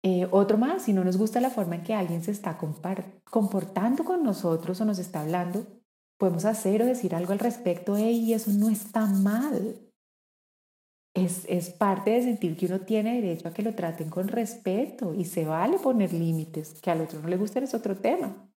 Eh, 0.02 0.26
otro 0.30 0.56
más, 0.56 0.84
si 0.84 0.94
no 0.94 1.04
nos 1.04 1.18
gusta 1.18 1.42
la 1.42 1.50
forma 1.50 1.74
en 1.74 1.82
que 1.82 1.92
alguien 1.92 2.24
se 2.24 2.30
está 2.30 2.56
comportando 2.56 4.04
con 4.04 4.22
nosotros 4.22 4.80
o 4.80 4.86
nos 4.86 4.98
está 4.98 5.20
hablando, 5.20 5.66
podemos 6.16 6.46
hacer 6.46 6.80
o 6.80 6.86
decir 6.86 7.14
algo 7.14 7.34
al 7.34 7.40
respecto, 7.40 7.94
hey, 7.94 8.32
eso 8.32 8.52
no 8.52 8.70
está 8.70 9.04
mal 9.04 9.85
es, 11.16 11.70
parte 11.70 12.10
de 12.10 12.22
sentir 12.22 12.56
que 12.56 12.66
uno 12.66 12.80
tiene 12.80 13.20
derecho 13.20 13.48
a 13.48 13.54
que 13.54 13.62
lo 13.62 13.74
traten 13.74 14.10
con 14.10 14.28
respeto 14.28 15.14
y 15.14 15.24
se 15.24 15.44
vale 15.44 15.78
poner 15.78 16.12
límites, 16.12 16.74
que 16.80 16.90
al 16.90 17.00
otro 17.00 17.20
no 17.20 17.28
le 17.28 17.36
gusten 17.36 17.64
es 17.64 17.74
otro 17.74 17.96
tema. 17.96 18.50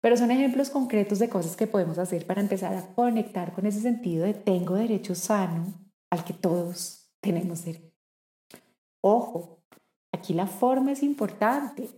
Pero 0.00 0.16
son 0.16 0.30
ejemplos 0.30 0.70
concretos 0.70 1.18
de 1.18 1.28
cosas 1.28 1.56
que 1.56 1.66
podemos 1.66 1.98
hacer 1.98 2.26
para 2.26 2.40
empezar 2.40 2.74
a 2.76 2.94
conectar 2.94 3.52
con 3.52 3.66
ese 3.66 3.80
sentido 3.80 4.24
de 4.24 4.34
tengo 4.34 4.74
derecho 4.74 5.14
sano 5.14 5.74
al 6.10 6.24
que 6.24 6.34
todos 6.34 7.10
tenemos 7.20 7.64
derecho. 7.64 7.92
Ojo, 9.02 9.64
aquí 10.12 10.34
la 10.34 10.46
forma 10.46 10.92
es 10.92 11.02
importante. 11.02 11.88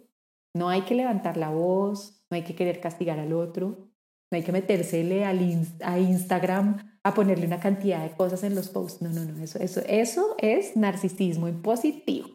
No 0.54 0.68
hay 0.68 0.82
que 0.82 0.94
levantar 0.94 1.36
la 1.36 1.50
voz, 1.50 2.24
no 2.30 2.36
hay 2.36 2.44
que 2.44 2.54
querer 2.54 2.80
castigar 2.80 3.18
al 3.18 3.32
otro, 3.32 3.90
no 4.30 4.36
hay 4.36 4.42
que 4.42 4.52
metérsele 4.52 5.24
a 5.24 5.98
Instagram 5.98 6.95
a 7.06 7.14
ponerle 7.14 7.46
una 7.46 7.60
cantidad 7.60 8.02
de 8.02 8.16
cosas 8.16 8.42
en 8.42 8.54
los 8.54 8.68
posts. 8.68 9.02
No, 9.02 9.10
no, 9.10 9.24
no, 9.24 9.42
eso, 9.42 9.58
eso, 9.58 9.80
eso 9.86 10.34
es 10.38 10.76
narcisismo 10.76 11.48
impositivo. 11.48 12.28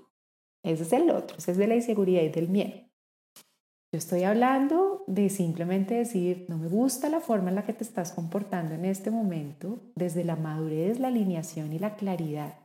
Ese 0.64 0.84
es 0.84 0.94
el 0.94 1.10
otro, 1.10 1.38
ese 1.38 1.52
es 1.52 1.58
de 1.58 1.68
la 1.68 1.76
inseguridad 1.76 2.22
y 2.22 2.30
del 2.30 2.48
miedo. 2.48 2.92
Yo 3.94 3.98
estoy 3.98 4.24
hablando 4.24 5.04
de 5.08 5.30
simplemente 5.30 5.96
decir, 5.96 6.46
no 6.48 6.58
me 6.58 6.70
gusta 6.70 7.10
la 7.10 7.20
forma 7.20 7.50
en 7.50 7.56
la 7.56 7.66
que 7.66 7.74
te 7.74 7.84
estás 7.84 8.14
comportando 8.14 8.74
en 8.74 8.86
este 8.86 9.12
momento, 9.12 9.80
desde 9.96 10.24
la 10.24 10.38
madurez, 10.38 11.00
la 11.00 11.10
alineación 11.10 11.74
y 11.74 11.80
la 11.80 11.96
claridad. 11.96 12.58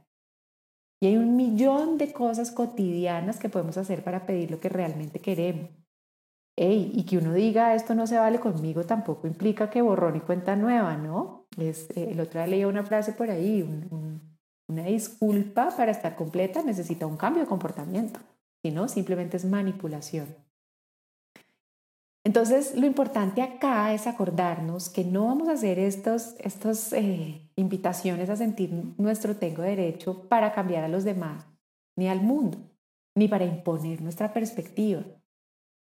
Y 1.03 1.09
hay 1.09 1.17
un 1.17 1.35
millón 1.35 1.99
de 1.99 2.13
cosas 2.13 2.53
cotidianas 2.53 3.41
que 3.41 3.49
podemos 3.49 3.77
hacer 3.77 4.05
para 4.05 4.25
pedir 4.25 4.53
lo 4.53 4.61
que 4.61 4.69
realmente 4.69 5.19
queremos. 5.19 5.71
Ey, 6.57 6.93
y 6.95 7.05
que 7.05 7.19
uno 7.19 7.35
diga 7.35 7.75
esto 7.75 7.95
no 7.95 8.07
se 8.07 8.17
vale 8.17 8.41
conmigo 8.41 8.85
tampoco 8.85 9.27
implica 9.27 9.69
que 9.69 9.83
borrón 9.83 10.17
y 10.17 10.21
cuenta 10.21 10.57
nueva, 10.57 10.97
¿no? 10.97 11.46
Eh, 11.59 11.75
el 11.97 12.21
otro 12.21 12.41
día 12.41 12.47
leía 12.47 12.69
una 12.69 12.85
frase 12.85 13.13
por 13.13 13.31
ahí, 13.31 13.63
una 14.69 14.85
disculpa 14.85 15.75
para 15.77 15.93
estar 15.93 16.17
completa 16.17 16.63
necesita 16.63 17.07
un 17.07 17.17
cambio 17.17 17.43
de 17.43 17.49
comportamiento, 17.49 18.21
si 18.63 18.71
no, 18.71 18.89
simplemente 18.89 19.37
es 19.37 19.45
manipulación. 19.45 20.27
Entonces, 22.25 22.75
lo 22.77 22.87
importante 22.87 23.41
acá 23.41 23.95
es 23.95 24.09
acordarnos 24.09 24.89
que 24.89 25.05
no 25.05 25.27
vamos 25.27 25.49
a 25.49 25.53
hacer 25.53 25.79
estas 25.79 26.35
estos, 26.41 26.93
eh, 26.93 27.49
invitaciones 27.55 28.29
a 28.29 28.37
sentir 28.37 28.71
nuestro 28.99 29.37
tengo 29.37 29.63
derecho 29.63 30.29
para 30.29 30.53
cambiar 30.53 30.83
a 30.83 30.89
los 30.89 31.05
demás, 31.05 31.47
ni 31.97 32.09
al 32.09 32.21
mundo, 32.21 32.59
ni 33.15 33.29
para 33.29 33.45
imponer 33.45 34.03
nuestra 34.03 34.33
perspectiva 34.33 35.05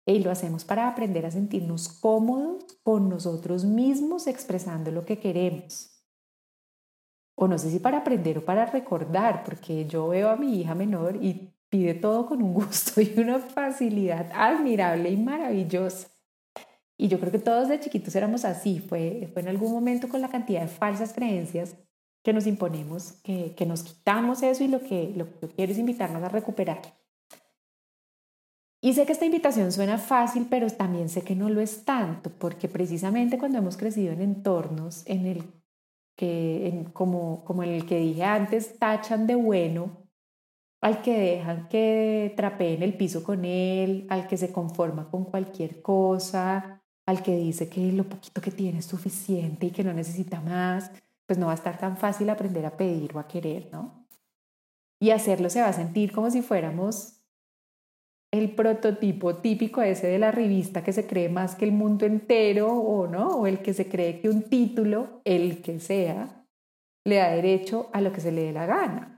y 0.07 0.21
lo 0.21 0.31
hacemos 0.31 0.65
para 0.65 0.89
aprender 0.89 1.27
a 1.27 1.33
sentirnos 1.33 1.89
cómodos 1.89 2.79
con 2.85 3.09
nosotros 3.09 3.65
mismos 3.65 4.29
expresando 4.29 4.93
lo 4.93 5.05
que 5.05 5.19
queremos. 5.19 5.91
O 7.35 7.49
no 7.49 7.59
sé 7.59 7.71
si 7.71 7.81
para 7.81 7.99
aprender 7.99 8.39
o 8.39 8.45
para 8.45 8.67
recordar, 8.67 9.43
porque 9.45 9.85
yo 9.87 10.09
veo 10.09 10.31
a 10.31 10.37
mi 10.37 10.61
hija 10.61 10.75
menor 10.75 11.17
y 11.23 11.53
pide 11.69 11.95
todo 11.95 12.27
con 12.27 12.41
un 12.41 12.55
gusto 12.55 13.01
y 13.01 13.15
una 13.19 13.41
facilidad 13.41 14.31
admirable 14.33 15.11
y 15.11 15.17
maravillosa. 15.17 16.09
Y 16.97 17.09
yo 17.09 17.19
creo 17.21 17.33
que 17.33 17.39
todos 17.41 17.69
de 17.69 17.81
chiquitos 17.81 18.15
éramos 18.15 18.45
así. 18.45 18.79
Fue, 18.79 19.29
fue 19.33 19.43
en 19.43 19.49
algún 19.49 19.73
momento 19.73 20.09
con 20.09 20.23
la 20.23 20.31
cantidad 20.31 20.63
de 20.63 20.69
falsas 20.69 21.13
creencias 21.13 21.77
que 22.23 22.33
nos 22.33 22.47
imponemos, 22.47 23.13
que, 23.23 23.55
que 23.55 23.67
nos 23.67 23.83
quitamos 23.83 24.43
eso 24.43 24.65
y 24.65 24.69
lo 24.69 24.81
que, 24.81 25.13
lo 25.15 25.27
que 25.27 25.39
yo 25.43 25.49
quiero 25.51 25.73
es 25.73 25.79
invitarnos 25.79 26.23
a 26.23 26.29
recuperar. 26.29 26.81
Y 28.83 28.93
sé 28.93 29.07
que 29.07 29.13
esta 29.13 29.25
invitación 29.25 29.73
suena 29.73 29.99
fácil, 29.99 30.47
pero 30.51 30.69
también 30.71 31.09
sé 31.09 31.23
que 31.23 31.35
no 31.35 31.49
lo 31.49 31.61
es 31.61 31.85
tanto, 31.85 32.31
porque 32.31 32.69
precisamente 32.69 33.39
cuando 33.39 33.59
hemos 33.59 33.77
crecido 33.77 34.13
en 34.13 34.21
entornos 34.21 35.03
en 35.07 35.27
el 35.27 35.45
que, 36.17 36.87
como, 36.93 37.45
como 37.45 37.63
en 37.63 37.71
el 37.71 37.87
que 37.87 37.99
dije 37.99 38.25
antes, 38.25 38.79
tachan 38.79 39.27
de 39.27 39.35
bueno 39.35 40.07
al 40.81 41.03
que 41.03 41.19
dejan 41.19 41.69
que 41.69 42.33
trapeen 42.37 42.83
el 42.83 42.97
piso 42.97 43.25
con 43.25 43.45
él, 43.45 44.07
al 44.09 44.29
que 44.29 44.37
se 44.37 44.53
conforma 44.53 45.11
con 45.11 45.25
cualquier 45.25 45.83
cosa, 45.83 46.83
al 47.07 47.23
que 47.23 47.37
dice 47.37 47.69
que 47.69 47.93
lo 47.93 48.05
poquito 48.05 48.41
que 48.41 48.51
tiene 48.51 48.79
es 48.79 48.87
suficiente 48.87 49.67
y 49.67 49.71
que 49.71 49.85
no 49.85 49.93
necesita 49.93 50.41
más, 50.41 50.91
pues 51.27 51.39
no 51.39 51.47
va 51.47 51.53
a 51.53 51.57
estar 51.57 51.79
tan 51.79 51.97
fácil 51.97 52.31
aprender 52.31 52.67
a 52.67 52.77
pedir 52.77 53.17
o 53.17 53.19
a 53.19 53.27
querer, 53.27 53.69
¿no? 53.73 54.07
Y 55.01 55.11
hacerlo 55.11 55.51
se 55.51 55.61
va 55.61 55.69
a 55.69 55.73
sentir 55.73 56.13
como 56.13 56.31
si 56.31 56.43
fuéramos 56.43 57.21
el 58.33 58.55
prototipo 58.55 59.37
típico 59.37 59.83
ese 59.83 60.09
de 60.09 60.19
la 60.19 60.31
revista 60.31 60.83
que 60.83 60.93
se 60.93 61.07
cree 61.07 61.29
más 61.29 61.55
que 61.55 61.65
el 61.65 61.73
mundo 61.73 62.07
entero 62.07 62.73
o 62.73 63.07
no, 63.07 63.29
o 63.29 63.47
el 63.47 63.61
que 63.61 63.75
se 63.75 63.89
cree 63.89 64.21
que 64.21 64.29
un 64.29 64.43
título, 64.43 65.21
el 65.25 65.63
que 65.63 65.81
sea, 65.81 66.45
le 67.05 67.17
da 67.17 67.31
derecho 67.31 67.89
a 67.93 68.01
lo 68.01 68.13
que 68.13 68.21
se 68.21 68.33
le 68.33 68.43
dé 68.43 68.53
la 68.53 68.67
gana. 68.67 69.17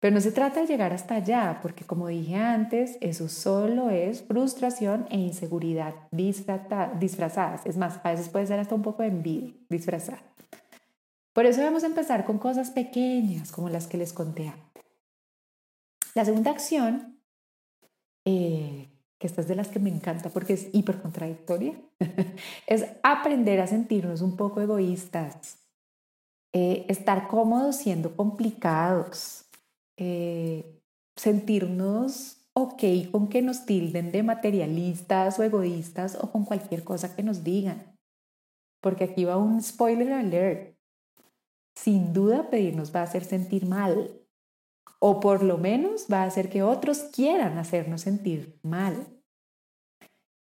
Pero 0.00 0.14
no 0.14 0.20
se 0.20 0.30
trata 0.30 0.60
de 0.60 0.66
llegar 0.66 0.92
hasta 0.92 1.16
allá, 1.16 1.58
porque 1.60 1.84
como 1.84 2.06
dije 2.06 2.36
antes, 2.36 2.98
eso 3.00 3.28
solo 3.28 3.90
es 3.90 4.22
frustración 4.22 5.06
e 5.10 5.18
inseguridad 5.18 5.94
disfrazadas. 6.12 7.66
Es 7.66 7.76
más, 7.76 7.98
a 8.04 8.10
veces 8.10 8.28
puede 8.28 8.46
ser 8.46 8.60
hasta 8.60 8.76
un 8.76 8.82
poco 8.82 9.02
de 9.02 9.08
envidia 9.08 9.54
disfrazada. 9.68 10.22
Por 11.32 11.46
eso 11.46 11.62
vamos 11.62 11.82
a 11.82 11.88
empezar 11.88 12.24
con 12.24 12.38
cosas 12.38 12.70
pequeñas, 12.70 13.50
como 13.50 13.68
las 13.68 13.88
que 13.88 13.98
les 13.98 14.12
conté 14.12 14.48
antes. 14.48 14.84
La 16.14 16.24
segunda 16.24 16.52
acción 16.52 17.17
eh, 18.30 18.90
que 19.18 19.26
esta 19.26 19.40
es 19.40 19.48
de 19.48 19.54
las 19.54 19.68
que 19.68 19.78
me 19.78 19.88
encanta 19.88 20.28
porque 20.28 20.52
es 20.52 20.68
hiper 20.74 21.00
contradictoria, 21.00 21.80
es 22.66 22.84
aprender 23.02 23.58
a 23.60 23.66
sentirnos 23.66 24.20
un 24.20 24.36
poco 24.36 24.60
egoístas, 24.60 25.56
eh, 26.52 26.84
estar 26.88 27.26
cómodos 27.28 27.76
siendo 27.76 28.14
complicados, 28.14 29.46
eh, 29.96 30.78
sentirnos 31.16 32.36
ok 32.52 33.10
con 33.10 33.28
que 33.28 33.40
nos 33.40 33.64
tilden 33.64 34.12
de 34.12 34.22
materialistas 34.22 35.38
o 35.38 35.42
egoístas 35.42 36.18
o 36.20 36.30
con 36.30 36.44
cualquier 36.44 36.84
cosa 36.84 37.16
que 37.16 37.22
nos 37.22 37.42
digan. 37.42 37.96
Porque 38.82 39.04
aquí 39.04 39.24
va 39.24 39.38
un 39.38 39.62
spoiler 39.62 40.12
alert. 40.12 40.76
Sin 41.74 42.12
duda 42.12 42.50
pedirnos 42.50 42.94
va 42.94 43.00
a 43.00 43.04
hacer 43.04 43.24
sentir 43.24 43.64
mal 43.64 44.17
o 45.00 45.20
por 45.20 45.42
lo 45.42 45.58
menos 45.58 46.06
va 46.12 46.22
a 46.22 46.26
hacer 46.26 46.48
que 46.48 46.62
otros 46.62 46.98
quieran 47.14 47.58
hacernos 47.58 48.02
sentir 48.02 48.58
mal. 48.62 49.06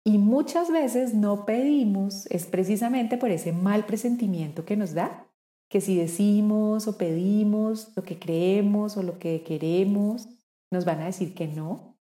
Y 0.05 0.19
muchas 0.19 0.71
veces 0.71 1.15
no 1.15 1.45
pedimos, 1.47 2.26
es 2.26 2.47
precisamente 2.47 3.19
por 3.19 3.31
ese 3.31 3.53
mal 3.53 3.87
presentimiento 3.87 4.65
que 4.65 4.76
nos 4.76 4.95
da, 4.95 5.26
que 5.69 5.81
si 5.81 5.97
decimos 5.97 6.87
o 6.87 6.97
pedimos 6.97 7.93
lo 7.97 8.05
que 8.05 8.19
creemos 8.19 8.97
o 8.97 9.03
lo 9.03 9.19
que 9.19 9.43
queremos, 9.43 10.29
nos 10.71 10.85
van 10.85 11.00
a 11.00 11.07
decir 11.07 11.35
que 11.35 11.49
no 11.49 11.99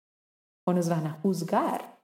o 0.65 0.73
nos 0.73 0.89
van 0.89 1.05
a 1.05 1.13
juzgar. 1.21 1.99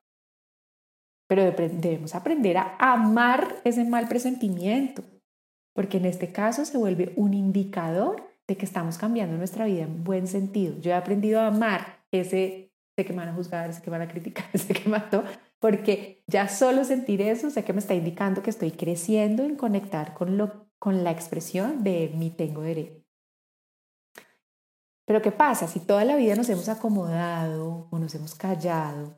Pero 1.27 1.43
debemos 1.43 2.13
aprender 2.13 2.57
a 2.57 2.77
amar 2.79 3.55
ese 3.63 3.83
mal 3.83 4.07
presentimiento, 4.07 5.03
porque 5.73 5.97
en 5.97 6.05
este 6.05 6.31
caso 6.31 6.63
se 6.63 6.77
vuelve 6.77 7.13
un 7.15 7.33
indicador 7.33 8.26
de 8.47 8.55
que 8.55 8.65
estamos 8.65 8.97
cambiando 8.97 9.37
nuestra 9.37 9.65
vida 9.65 9.83
en 9.83 10.03
buen 10.03 10.27
sentido. 10.27 10.79
Yo 10.79 10.91
he 10.91 10.93
aprendido 10.93 11.41
a 11.41 11.47
amar 11.47 12.05
ese, 12.11 12.71
sé 12.95 13.05
que 13.05 13.13
me 13.13 13.19
van 13.19 13.29
a 13.29 13.33
juzgar, 13.33 13.73
sé 13.73 13.81
que 13.81 13.91
me 13.91 13.97
van 13.97 14.07
a 14.07 14.11
criticar, 14.11 14.45
sé 14.57 14.73
que 14.73 14.89
mató, 14.89 15.23
porque 15.59 16.23
ya 16.27 16.47
solo 16.47 16.83
sentir 16.83 17.21
eso 17.21 17.49
sé 17.49 17.63
que 17.63 17.73
me 17.73 17.79
está 17.79 17.93
indicando 17.93 18.41
que 18.41 18.49
estoy 18.49 18.71
creciendo 18.71 19.43
en 19.43 19.55
conectar 19.55 20.13
con, 20.13 20.37
lo, 20.37 20.69
con 20.79 21.03
la 21.03 21.11
expresión 21.11 21.83
de 21.83 22.11
mi 22.15 22.29
tengo 22.29 22.61
derecho. 22.61 23.03
Pero 25.05 25.21
¿qué 25.21 25.31
pasa? 25.31 25.67
Si 25.67 25.79
toda 25.79 26.03
la 26.03 26.17
vida 26.17 26.35
nos 26.35 26.49
hemos 26.49 26.67
acomodado 26.67 27.87
o 27.91 27.99
nos 27.99 28.13
hemos 28.15 28.35
callado, 28.35 29.15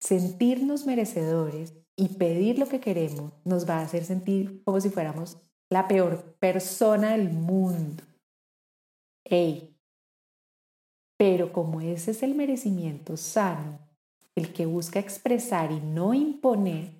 sentirnos 0.00 0.86
merecedores 0.86 1.74
y 1.96 2.16
pedir 2.16 2.58
lo 2.58 2.66
que 2.66 2.80
queremos 2.80 3.32
nos 3.44 3.68
va 3.68 3.78
a 3.78 3.82
hacer 3.82 4.04
sentir 4.04 4.62
como 4.64 4.80
si 4.80 4.90
fuéramos 4.90 5.38
la 5.70 5.86
peor 5.86 6.36
persona 6.40 7.12
del 7.12 7.30
mundo. 7.30 8.02
Pero 11.16 11.52
como 11.52 11.80
ese 11.80 12.12
es 12.12 12.22
el 12.22 12.34
merecimiento 12.34 13.16
sano, 13.16 13.78
el 14.34 14.52
que 14.52 14.66
busca 14.66 14.98
expresar 14.98 15.70
y 15.70 15.80
no 15.80 16.14
imponer, 16.14 16.92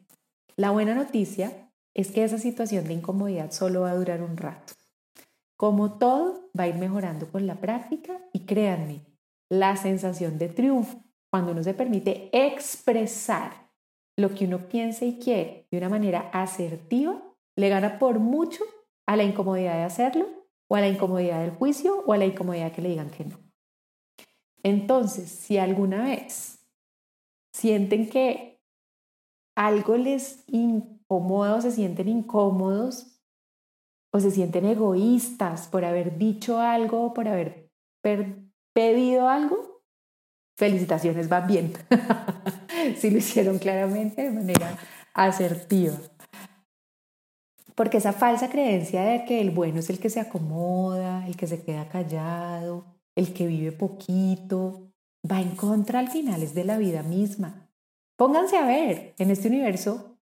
la 0.56 0.70
buena 0.70 0.94
noticia 0.94 1.70
es 1.94 2.10
que 2.10 2.22
esa 2.22 2.38
situación 2.38 2.84
de 2.84 2.94
incomodidad 2.94 3.50
solo 3.50 3.82
va 3.82 3.90
a 3.90 3.96
durar 3.96 4.22
un 4.22 4.36
rato. 4.36 4.74
Como 5.56 5.98
todo, 5.98 6.50
va 6.58 6.64
a 6.64 6.68
ir 6.68 6.76
mejorando 6.76 7.30
con 7.30 7.46
la 7.46 7.56
práctica 7.56 8.20
y 8.32 8.40
créanme, 8.46 9.00
la 9.50 9.76
sensación 9.76 10.38
de 10.38 10.48
triunfo, 10.48 11.02
cuando 11.30 11.52
uno 11.52 11.62
se 11.62 11.74
permite 11.74 12.30
expresar 12.32 13.70
lo 14.16 14.34
que 14.34 14.46
uno 14.46 14.68
piensa 14.68 15.04
y 15.04 15.18
quiere 15.18 15.66
de 15.70 15.78
una 15.78 15.88
manera 15.88 16.30
asertiva, 16.32 17.22
le 17.56 17.68
gana 17.68 17.98
por 17.98 18.18
mucho 18.18 18.64
a 19.06 19.16
la 19.16 19.24
incomodidad 19.24 19.74
de 19.74 19.82
hacerlo 19.82 20.39
o 20.70 20.76
a 20.76 20.80
la 20.80 20.88
incomodidad 20.88 21.40
del 21.40 21.50
juicio 21.50 22.04
o 22.06 22.12
a 22.12 22.16
la 22.16 22.26
incomodidad 22.26 22.72
que 22.72 22.80
le 22.80 22.90
digan 22.90 23.10
que 23.10 23.24
no. 23.24 23.38
Entonces, 24.62 25.28
si 25.28 25.58
alguna 25.58 26.04
vez 26.04 26.64
sienten 27.52 28.08
que 28.08 28.62
algo 29.56 29.96
les 29.96 30.44
incomoda 30.46 31.56
o 31.56 31.60
se 31.60 31.72
sienten 31.72 32.08
incómodos 32.08 33.20
o 34.12 34.20
se 34.20 34.30
sienten 34.30 34.64
egoístas 34.64 35.66
por 35.66 35.84
haber 35.84 36.18
dicho 36.18 36.60
algo 36.60 37.02
o 37.06 37.14
por 37.14 37.26
haber 37.26 37.68
pedido 38.72 39.28
algo, 39.28 39.82
felicitaciones, 40.56 41.28
van 41.28 41.48
bien. 41.48 41.72
si 42.96 43.10
lo 43.10 43.18
hicieron 43.18 43.58
claramente 43.58 44.22
de 44.22 44.30
manera 44.30 44.78
asertiva. 45.14 45.96
Porque 47.80 47.96
esa 47.96 48.12
falsa 48.12 48.50
creencia 48.50 49.00
de 49.04 49.24
que 49.24 49.40
el 49.40 49.52
bueno 49.52 49.78
es 49.78 49.88
el 49.88 49.98
que 49.98 50.10
se 50.10 50.20
acomoda, 50.20 51.26
el 51.26 51.34
que 51.34 51.46
se 51.46 51.62
queda 51.62 51.88
callado, 51.88 52.84
el 53.14 53.32
que 53.32 53.46
vive 53.46 53.72
poquito, 53.72 54.92
va 55.24 55.40
en 55.40 55.56
contra 55.56 55.98
al 55.98 56.10
final 56.10 56.42
es 56.42 56.52
de 56.52 56.64
la 56.64 56.76
vida 56.76 57.02
misma. 57.02 57.70
Pónganse 58.16 58.58
a 58.58 58.66
ver, 58.66 59.14
en 59.16 59.30
este 59.30 59.48
universo 59.48 60.18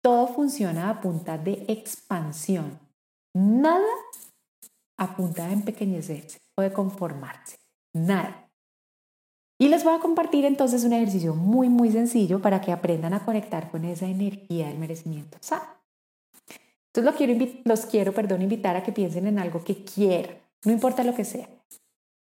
todo 0.00 0.26
funciona 0.28 0.88
a 0.88 1.02
punta 1.02 1.36
de 1.36 1.66
expansión. 1.68 2.80
Nada 3.34 3.84
a 4.96 5.16
punta 5.16 5.48
de 5.48 5.52
empequeñecerse 5.52 6.40
o 6.54 6.62
de 6.62 6.72
conformarse. 6.72 7.58
Nada. 7.92 8.50
Y 9.58 9.68
les 9.68 9.84
voy 9.84 9.92
a 9.92 10.00
compartir 10.00 10.46
entonces 10.46 10.82
un 10.84 10.94
ejercicio 10.94 11.34
muy, 11.34 11.68
muy 11.68 11.92
sencillo 11.92 12.40
para 12.40 12.62
que 12.62 12.72
aprendan 12.72 13.12
a 13.12 13.22
conectar 13.22 13.70
con 13.70 13.84
esa 13.84 14.06
energía 14.06 14.68
del 14.68 14.78
merecimiento. 14.78 15.36
Entonces 16.96 17.60
los 17.64 17.86
quiero, 17.86 18.12
perdón, 18.14 18.42
invitar 18.42 18.74
a 18.74 18.82
que 18.82 18.92
piensen 18.92 19.26
en 19.26 19.38
algo 19.38 19.62
que 19.62 19.84
quieran, 19.84 20.36
no 20.64 20.72
importa 20.72 21.04
lo 21.04 21.14
que 21.14 21.24
sea. 21.24 21.48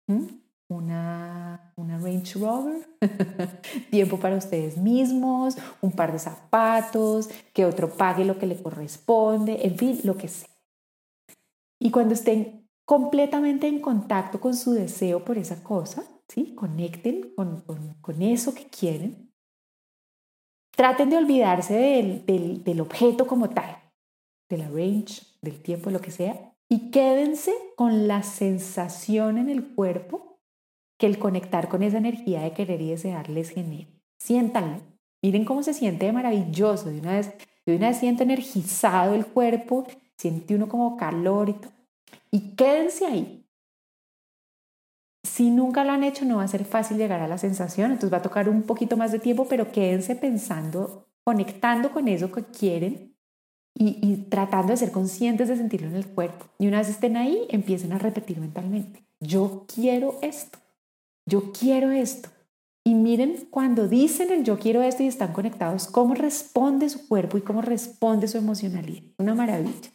¿Mm? 0.08 0.26
Una, 0.68 1.72
una 1.76 2.00
Range 2.00 2.40
Rover, 2.40 2.90
tiempo 3.92 4.20
para 4.20 4.36
ustedes 4.36 4.78
mismos, 4.78 5.56
un 5.82 5.92
par 5.92 6.12
de 6.12 6.18
zapatos, 6.18 7.30
que 7.54 7.66
otro 7.66 7.96
pague 7.96 8.26
lo 8.26 8.40
que 8.40 8.48
le 8.48 8.60
corresponde, 8.60 9.68
en 9.68 9.78
fin, 9.78 10.00
lo 10.04 10.18
que 10.18 10.28
sea. 10.28 10.50
Y 11.80 11.92
cuando 11.92 12.16
estén 12.16 12.68
completamente 12.86 13.68
en 13.68 13.80
contacto 13.80 14.40
con 14.40 14.56
su 14.56 14.74
deseo 14.74 15.24
por 15.24 15.38
esa 15.38 15.64
cosa, 15.64 16.04
¿sí? 16.28 16.56
conecten 16.56 17.34
con, 17.36 17.64
con, 18.02 18.22
eso 18.24 18.56
que 18.56 18.66
quieren, 18.66 19.32
traten 20.76 21.12
de 21.12 21.18
olvidarse 21.18 21.76
del, 21.76 22.26
del, 22.26 22.64
del 22.64 22.82
objeto 22.82 23.28
como 23.28 23.52
tal 23.52 23.85
de 24.50 24.58
la 24.58 24.68
range, 24.70 25.24
del 25.42 25.62
tiempo, 25.62 25.90
lo 25.90 26.02
que 26.02 26.12
sea, 26.12 26.54
y 26.70 26.92
quédense 26.92 27.54
con 27.76 28.08
la 28.08 28.24
sensación 28.24 29.38
en 29.38 29.50
el 29.50 29.64
cuerpo 29.64 30.40
que 30.98 31.06
el 31.06 31.20
conectar 31.20 31.68
con 31.68 31.84
esa 31.84 31.98
energía 31.98 32.42
de 32.42 32.54
querer 32.54 32.82
y 32.82 32.90
desear 32.90 33.30
les 33.30 33.50
genera. 33.50 33.90
Siéntanlo. 34.18 34.82
Miren 35.22 35.46
cómo 35.46 35.64
se 35.64 35.74
siente 35.74 36.12
maravilloso. 36.12 36.90
De 36.90 37.00
una 37.00 37.14
vez, 37.14 37.34
de 37.66 37.76
una 37.76 37.90
vez 37.90 37.98
siento 37.98 38.24
energizado 38.24 39.14
el 39.14 39.26
cuerpo, 39.26 39.86
siente 40.18 40.56
uno 40.56 40.68
como 40.68 40.98
calor 40.98 41.50
y 41.50 41.54
todo. 41.54 41.74
Y 42.32 42.56
quédense 42.56 43.06
ahí. 43.06 43.46
Si 45.24 45.50
nunca 45.50 45.84
lo 45.84 45.92
han 45.92 46.04
hecho, 46.04 46.24
no 46.26 46.38
va 46.38 46.44
a 46.44 46.48
ser 46.48 46.66
fácil 46.66 46.98
llegar 46.98 47.20
a 47.20 47.28
la 47.28 47.38
sensación, 47.38 47.92
entonces 47.92 48.14
va 48.14 48.18
a 48.18 48.22
tocar 48.22 48.48
un 48.48 48.64
poquito 48.64 48.96
más 48.96 49.12
de 49.12 49.20
tiempo, 49.20 49.48
pero 49.50 49.72
quédense 49.72 50.16
pensando, 50.16 51.08
conectando 51.24 51.92
con 51.92 52.08
eso 52.08 52.32
que 52.32 52.44
quieren 52.44 53.15
y, 53.78 54.16
tratando 54.30 54.72
de 54.72 54.78
ser 54.78 54.92
conscientes 54.92 55.50
de 55.50 55.58
sentirlo 55.58 55.88
en 55.88 55.96
el 55.96 56.08
cuerpo. 56.08 56.46
Y 56.58 56.68
una 56.68 56.80
vez 56.80 56.90
estén 56.90 57.18
ahí, 57.18 57.46
empiecen 57.50 57.92
a 57.92 58.00
repetir 58.00 58.40
mentalmente, 58.40 59.04
yo 59.20 59.66
quiero 59.74 60.18
esto, 60.22 60.60
yo 61.26 61.52
quiero 61.52 61.92
esto. 61.92 62.30
Y 62.88 62.94
miren 62.94 63.48
cuando 63.50 63.88
dicen 63.88 64.32
el 64.32 64.44
yo 64.44 64.60
quiero 64.60 64.84
esto 64.84 65.04
y 65.04 65.08
están 65.08 65.34
conectados, 65.34 65.88
cómo 65.88 66.14
responde 66.14 66.88
su 66.88 67.08
cuerpo 67.08 67.38
y 67.38 67.42
cómo 67.42 67.62
responde 67.62 68.28
su 68.28 68.38
emocionalidad. 68.38 69.04
Una 69.18 69.34
maravilla. 69.34 69.92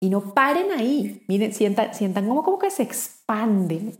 Y 0.00 0.10
no 0.10 0.34
paren 0.34 0.70
ahí, 0.72 1.24
miren, 1.28 1.54
sientan, 1.54 1.94
sientan 1.94 2.28
como, 2.28 2.44
como 2.44 2.58
que 2.58 2.70
se 2.70 2.82
expanden. 2.82 3.96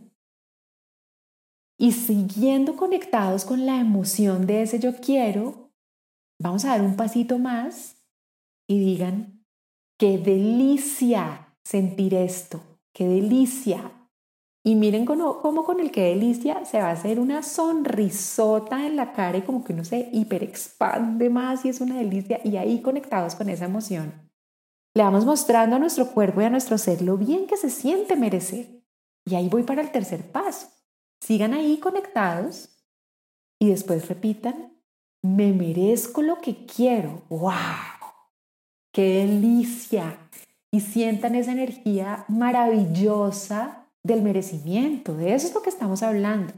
Y 1.79 1.91
siguiendo 1.91 2.75
conectados 2.75 3.43
con 3.43 3.65
la 3.65 3.79
emoción 3.79 4.45
de 4.45 4.61
ese 4.61 4.79
yo 4.79 4.95
quiero, 4.95 5.71
vamos 6.39 6.63
a 6.65 6.69
dar 6.69 6.81
un 6.81 6.95
pasito 6.95 7.39
más 7.39 7.96
y 8.67 8.79
digan, 8.79 9.45
qué 9.97 10.17
delicia 10.17 11.55
sentir 11.63 12.13
esto, 12.13 12.61
qué 12.93 13.07
delicia. 13.07 13.91
Y 14.63 14.75
miren 14.75 15.05
cómo, 15.05 15.63
con 15.63 15.79
el 15.79 15.91
qué 15.91 16.09
delicia 16.09 16.65
se 16.65 16.79
va 16.79 16.89
a 16.89 16.91
hacer 16.91 17.21
una 17.21 17.41
sonrisota 17.41 18.85
en 18.85 18.97
la 18.97 19.13
cara 19.13 19.37
y 19.37 19.43
como 19.43 19.63
que 19.63 19.71
uno 19.71 19.85
se 19.85 20.09
hiperexpande 20.11 21.29
más 21.29 21.63
y 21.63 21.69
es 21.69 21.79
una 21.79 21.97
delicia. 21.97 22.41
Y 22.43 22.57
ahí 22.57 22.81
conectados 22.81 23.35
con 23.35 23.47
esa 23.47 23.65
emoción, 23.65 24.29
le 24.93 25.03
vamos 25.03 25.25
mostrando 25.25 25.77
a 25.77 25.79
nuestro 25.79 26.11
cuerpo 26.11 26.41
y 26.41 26.45
a 26.45 26.49
nuestro 26.49 26.77
ser 26.77 27.01
lo 27.01 27.17
bien 27.17 27.47
que 27.47 27.55
se 27.55 27.69
siente 27.69 28.17
merecer. 28.17 28.83
Y 29.25 29.35
ahí 29.35 29.47
voy 29.47 29.63
para 29.63 29.81
el 29.81 29.91
tercer 29.91 30.31
paso. 30.31 30.67
Sigan 31.21 31.53
ahí 31.53 31.77
conectados 31.77 32.69
y 33.59 33.69
después 33.69 34.07
repitan, 34.07 34.73
me 35.21 35.53
merezco 35.53 36.21
lo 36.21 36.39
que 36.39 36.65
quiero. 36.65 37.23
¡Wow! 37.29 37.96
Qué 38.97 39.19
delicia. 39.19 40.17
Y 40.73 40.81
sientan 40.81 41.35
esa 41.35 41.51
energía 41.51 42.25
maravillosa 42.27 43.85
del 44.03 44.23
merecimiento. 44.23 45.15
De 45.15 45.35
eso 45.35 45.47
es 45.47 45.53
lo 45.53 45.61
que 45.61 45.69
estamos 45.69 46.01
hablando. 46.01 46.51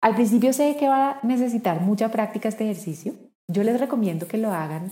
Al 0.00 0.14
principio 0.14 0.54
sé 0.54 0.76
que 0.78 0.88
va 0.88 1.10
a 1.10 1.20
necesitar 1.22 1.82
mucha 1.82 2.10
práctica 2.10 2.48
este 2.48 2.64
ejercicio. 2.64 3.12
Yo 3.46 3.62
les 3.62 3.78
recomiendo 3.78 4.26
que 4.26 4.38
lo 4.38 4.52
hagan 4.52 4.90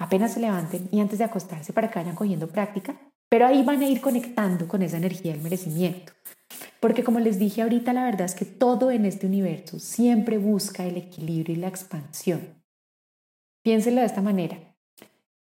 apenas 0.00 0.32
se 0.32 0.40
levanten 0.40 0.88
y 0.90 1.00
antes 1.00 1.18
de 1.18 1.24
acostarse 1.24 1.72
para 1.72 1.90
que 1.90 1.98
vayan 1.98 2.14
cogiendo 2.14 2.48
práctica, 2.48 2.96
pero 3.28 3.46
ahí 3.46 3.62
van 3.62 3.80
a 3.80 3.88
ir 3.88 4.00
conectando 4.00 4.66
con 4.66 4.82
esa 4.82 4.96
energía 4.96 5.32
del 5.32 5.42
merecimiento. 5.42 6.12
Porque 6.80 7.04
como 7.04 7.20
les 7.20 7.38
dije 7.38 7.62
ahorita, 7.62 7.92
la 7.92 8.04
verdad 8.04 8.26
es 8.26 8.34
que 8.34 8.44
todo 8.44 8.90
en 8.90 9.04
este 9.04 9.26
universo 9.26 9.78
siempre 9.78 10.38
busca 10.38 10.84
el 10.84 10.96
equilibrio 10.96 11.54
y 11.54 11.58
la 11.58 11.68
expansión. 11.68 12.62
Piénsenlo 13.64 14.00
de 14.00 14.06
esta 14.06 14.22
manera. 14.22 14.67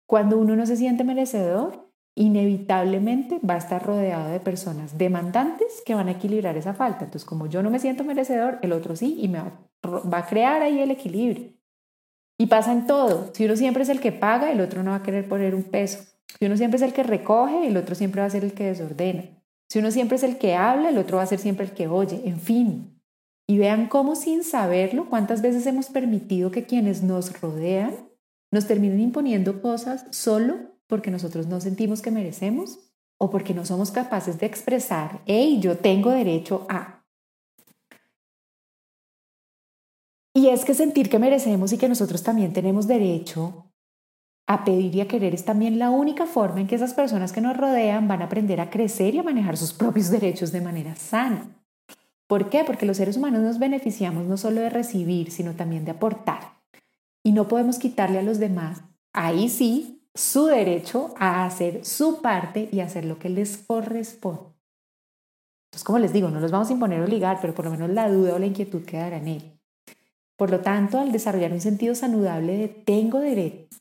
Cuando 0.09 0.39
uno 0.39 0.57
no 0.57 0.65
se 0.65 0.79
siente 0.79 1.05
merecedor, 1.05 1.93
inevitablemente 2.15 3.41
va 3.49 3.55
a 3.55 3.59
estar 3.59 3.85
rodeado 3.85 4.31
de 4.31 4.41
personas 4.41 4.97
demandantes 4.97 5.83
que 5.85 5.95
van 5.95 6.09
a 6.09 6.13
equilibrar 6.13 6.57
esa 6.57 6.73
falta. 6.73 7.05
Entonces, 7.05 7.27
como 7.27 7.47
yo 7.47 7.63
no 7.63 7.69
me 7.69 7.79
siento 7.79 8.05
merecedor, 8.05 8.59
el 8.63 8.73
otro 8.73 8.97
sí, 8.97 9.19
y 9.21 9.29
me 9.29 9.39
va, 9.39 10.19
a 10.19 10.27
crear 10.27 10.63
ahí 10.63 10.81
el 10.81 10.91
equilibrio. 10.91 11.51
Y 12.39 12.47
pasa 12.47 12.73
en 12.73 12.87
todo. 12.87 13.31
Si 13.35 13.45
uno 13.45 13.55
siempre 13.55 13.83
es 13.83 13.91
el 13.91 14.01
que 14.01 14.11
paga, 14.11 14.51
el 14.51 14.63
otro 14.63 14.83
no 14.83 14.93
va 14.93 14.97
a 14.97 15.03
querer 15.03 15.29
poner 15.29 15.55
un 15.55 15.65
peso. 15.65 15.99
Si 16.39 16.47
uno 16.47 16.57
siempre 16.57 16.77
es 16.77 16.83
el 16.83 16.95
que 16.95 17.03
recoge, 17.03 17.67
el 17.67 17.77
otro 17.77 17.95
siempre 17.95 18.23
va 18.23 18.29
a 18.29 18.31
ser 18.31 18.45
el 18.45 18.55
que 18.55 18.65
desordena. 18.65 19.25
Si 19.69 19.79
uno 19.79 19.91
siempre 19.91 20.17
es 20.17 20.23
el 20.23 20.39
que 20.39 20.55
habla, 20.55 20.89
el 20.89 20.97
otro 20.97 21.19
va 21.19 21.25
a 21.25 21.27
ser 21.27 21.39
siempre 21.39 21.67
el 21.67 21.73
que 21.73 21.87
oye. 21.87 22.23
En 22.25 22.41
fin. 22.41 22.99
Y 23.47 23.59
vean 23.59 23.89
cómo 23.89 24.17
sin 24.17 24.43
saberlo, 24.43 25.11
cuántas 25.11 25.43
veces 25.43 25.67
hemos 25.67 25.89
permitido 25.89 26.51
que 26.51 26.65
quienes 26.65 27.03
nos 27.03 27.39
rodean 27.43 28.08
nos 28.51 28.67
terminen 28.67 29.01
imponiendo 29.01 29.61
cosas 29.61 30.07
solo 30.11 30.79
porque 30.87 31.11
nosotros 31.11 31.47
no 31.47 31.61
sentimos 31.61 32.03
que 32.03 32.11
merecemos 32.11 32.79
o 33.19 33.31
porque 33.31 33.55
no 33.55 33.65
somos 33.65 33.91
capaces 33.91 34.39
de 34.39 34.47
expresar, 34.47 35.23
hey, 35.27 35.59
yo 35.61 35.77
tengo 35.77 36.11
derecho 36.11 36.67
a. 36.69 37.05
Y 40.35 40.49
es 40.49 40.65
que 40.65 40.75
sentir 40.75 41.11
que 41.11 41.19
merecemos 41.19 41.73
y 41.73 41.79
que 41.79 41.89
nosotros 41.89 42.23
también 42.23 42.53
tenemos 42.53 42.87
derecho 42.87 43.73
a 44.47 44.65
pedir 44.65 44.95
y 44.95 45.01
a 45.01 45.09
querer 45.09 45.35
es 45.35 45.45
también 45.45 45.79
la 45.79 45.91
única 45.91 46.27
forma 46.27 46.61
en 46.61 46.69
que 46.69 46.77
esas 46.77 46.95
personas 46.95 47.33
que 47.33 47.41
nos 47.41 47.57
rodean 47.57 48.09
van 48.09 48.23
a 48.23 48.27
aprender 48.27 48.61
a 48.61 48.71
crecer 48.71 49.15
y 49.15 49.19
a 49.19 49.23
manejar 49.23 49.57
sus 49.57 49.75
propios 49.75 50.11
derechos 50.11 50.53
de 50.53 50.61
manera 50.61 50.97
sana. 50.97 51.49
¿Por 52.27 52.49
qué? 52.51 52.65
Porque 52.65 52.87
los 52.87 52.99
seres 52.99 53.17
humanos 53.17 53.43
nos 53.43 53.59
beneficiamos 53.59 54.27
no 54.27 54.37
solo 54.37 54.61
de 54.61 54.71
recibir, 54.71 55.33
sino 55.33 55.55
también 55.55 55.85
de 55.85 55.91
aportar. 55.91 56.58
Y 57.29 57.33
no 57.33 57.47
podemos 57.47 57.79
quitarle 57.79 58.19
a 58.19 58.23
los 58.23 58.39
demás, 58.39 58.81
ahí 59.13 59.51
sí, 59.51 60.03
su 60.15 60.47
derecho 60.47 61.13
a 61.19 61.45
hacer 61.45 61.85
su 61.85 62.23
parte 62.23 62.71
y 62.73 62.81
hacer 62.81 63.05
lo 63.05 63.19
que 63.19 63.29
les 63.29 63.59
corresponde. 63.59 64.55
Entonces, 65.67 65.85
como 65.85 65.99
les 65.99 66.15
digo, 66.15 66.31
no 66.31 66.41
los 66.41 66.51
vamos 66.51 66.71
a 66.71 66.73
imponer 66.73 67.03
o 67.03 67.05
obligar, 67.05 67.37
pero 67.43 67.55
por 67.55 67.67
lo 67.67 67.71
menos 67.71 67.91
la 67.91 68.09
duda 68.09 68.35
o 68.35 68.39
la 68.39 68.47
inquietud 68.47 68.83
quedará 68.83 69.19
en 69.19 69.29
él. 69.29 69.61
Por 70.39 70.51
lo 70.51 70.61
tanto, 70.61 70.99
al 70.99 71.13
desarrollar 71.13 71.53
un 71.53 71.61
sentido 71.61 71.95
saludable 71.95 72.57
de 72.57 72.69
tengo 72.69 73.21
derecho, 73.21 73.77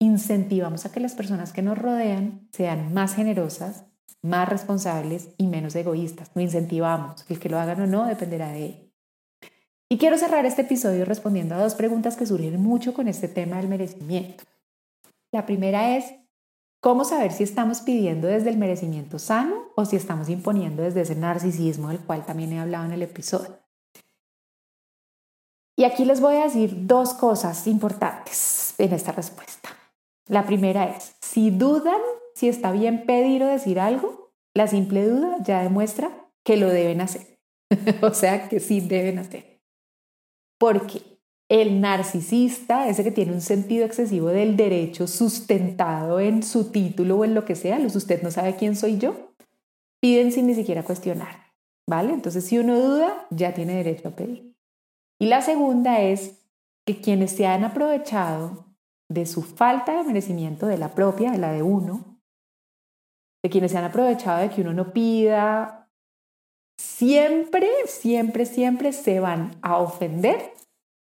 incentivamos 0.00 0.84
a 0.84 0.90
que 0.90 0.98
las 0.98 1.14
personas 1.14 1.52
que 1.52 1.62
nos 1.62 1.78
rodean 1.78 2.48
sean 2.50 2.92
más 2.94 3.14
generosas, 3.14 3.84
más 4.22 4.48
responsables 4.48 5.28
y 5.38 5.46
menos 5.46 5.76
egoístas. 5.76 6.32
Lo 6.34 6.42
incentivamos. 6.42 7.24
El 7.28 7.38
que 7.38 7.48
lo 7.48 7.60
hagan 7.60 7.80
o 7.80 7.86
no 7.86 8.06
dependerá 8.06 8.48
de 8.48 8.66
él. 8.66 8.87
Y 9.90 9.96
quiero 9.96 10.18
cerrar 10.18 10.44
este 10.44 10.62
episodio 10.62 11.06
respondiendo 11.06 11.54
a 11.54 11.62
dos 11.62 11.74
preguntas 11.74 12.16
que 12.16 12.26
surgen 12.26 12.60
mucho 12.60 12.92
con 12.92 13.08
este 13.08 13.26
tema 13.26 13.56
del 13.56 13.68
merecimiento. 13.68 14.44
La 15.32 15.46
primera 15.46 15.96
es, 15.96 16.04
¿cómo 16.80 17.04
saber 17.04 17.32
si 17.32 17.42
estamos 17.42 17.80
pidiendo 17.80 18.28
desde 18.28 18.50
el 18.50 18.58
merecimiento 18.58 19.18
sano 19.18 19.68
o 19.76 19.86
si 19.86 19.96
estamos 19.96 20.28
imponiendo 20.28 20.82
desde 20.82 21.00
ese 21.00 21.14
narcisismo 21.14 21.88
del 21.88 22.00
cual 22.00 22.26
también 22.26 22.52
he 22.52 22.60
hablado 22.60 22.84
en 22.84 22.92
el 22.92 23.02
episodio? 23.02 23.58
Y 25.74 25.84
aquí 25.84 26.04
les 26.04 26.20
voy 26.20 26.36
a 26.36 26.44
decir 26.44 26.86
dos 26.86 27.14
cosas 27.14 27.66
importantes 27.66 28.74
en 28.78 28.92
esta 28.92 29.12
respuesta. 29.12 29.70
La 30.26 30.44
primera 30.44 30.84
es, 30.84 31.14
si 31.20 31.50
dudan 31.50 32.00
si 32.34 32.48
está 32.48 32.72
bien 32.72 33.06
pedir 33.06 33.42
o 33.42 33.46
decir 33.46 33.80
algo, 33.80 34.32
la 34.54 34.66
simple 34.66 35.06
duda 35.08 35.38
ya 35.42 35.62
demuestra 35.62 36.10
que 36.44 36.56
lo 36.56 36.68
deben 36.68 37.00
hacer. 37.00 37.38
o 38.02 38.12
sea, 38.12 38.48
que 38.48 38.60
sí 38.60 38.80
deben 38.80 39.18
hacer. 39.18 39.57
Porque 40.58 41.02
el 41.48 41.80
narcisista, 41.80 42.88
ese 42.88 43.04
que 43.04 43.10
tiene 43.10 43.32
un 43.32 43.40
sentido 43.40 43.86
excesivo 43.86 44.28
del 44.28 44.56
derecho 44.56 45.06
sustentado 45.06 46.20
en 46.20 46.42
su 46.42 46.70
título 46.70 47.16
o 47.16 47.24
en 47.24 47.34
lo 47.34 47.44
que 47.44 47.54
sea, 47.54 47.78
los 47.78 47.96
usted 47.96 48.22
no 48.22 48.30
sabe 48.30 48.56
quién 48.56 48.76
soy 48.76 48.98
yo, 48.98 49.34
piden 50.00 50.30
sin 50.30 50.46
ni 50.46 50.54
siquiera 50.54 50.82
cuestionar, 50.82 51.54
¿vale? 51.88 52.12
Entonces, 52.12 52.44
si 52.44 52.58
uno 52.58 52.78
duda, 52.78 53.26
ya 53.30 53.54
tiene 53.54 53.76
derecho 53.76 54.08
a 54.08 54.16
pedir. 54.16 54.54
Y 55.18 55.26
la 55.26 55.40
segunda 55.40 56.00
es 56.00 56.38
que 56.86 57.00
quienes 57.00 57.32
se 57.32 57.46
han 57.46 57.64
aprovechado 57.64 58.66
de 59.10 59.26
su 59.26 59.42
falta 59.42 59.96
de 59.96 60.04
merecimiento, 60.04 60.66
de 60.66 60.78
la 60.78 60.94
propia, 60.94 61.30
de 61.30 61.38
la 61.38 61.52
de 61.52 61.62
uno, 61.62 62.20
de 63.42 63.50
quienes 63.50 63.72
se 63.72 63.78
han 63.78 63.84
aprovechado 63.84 64.40
de 64.40 64.50
que 64.50 64.60
uno 64.60 64.72
no 64.72 64.92
pida, 64.92 65.77
siempre, 66.78 67.68
siempre, 67.86 68.46
siempre 68.46 68.92
se 68.92 69.20
van 69.20 69.56
a 69.62 69.76
ofender 69.76 70.52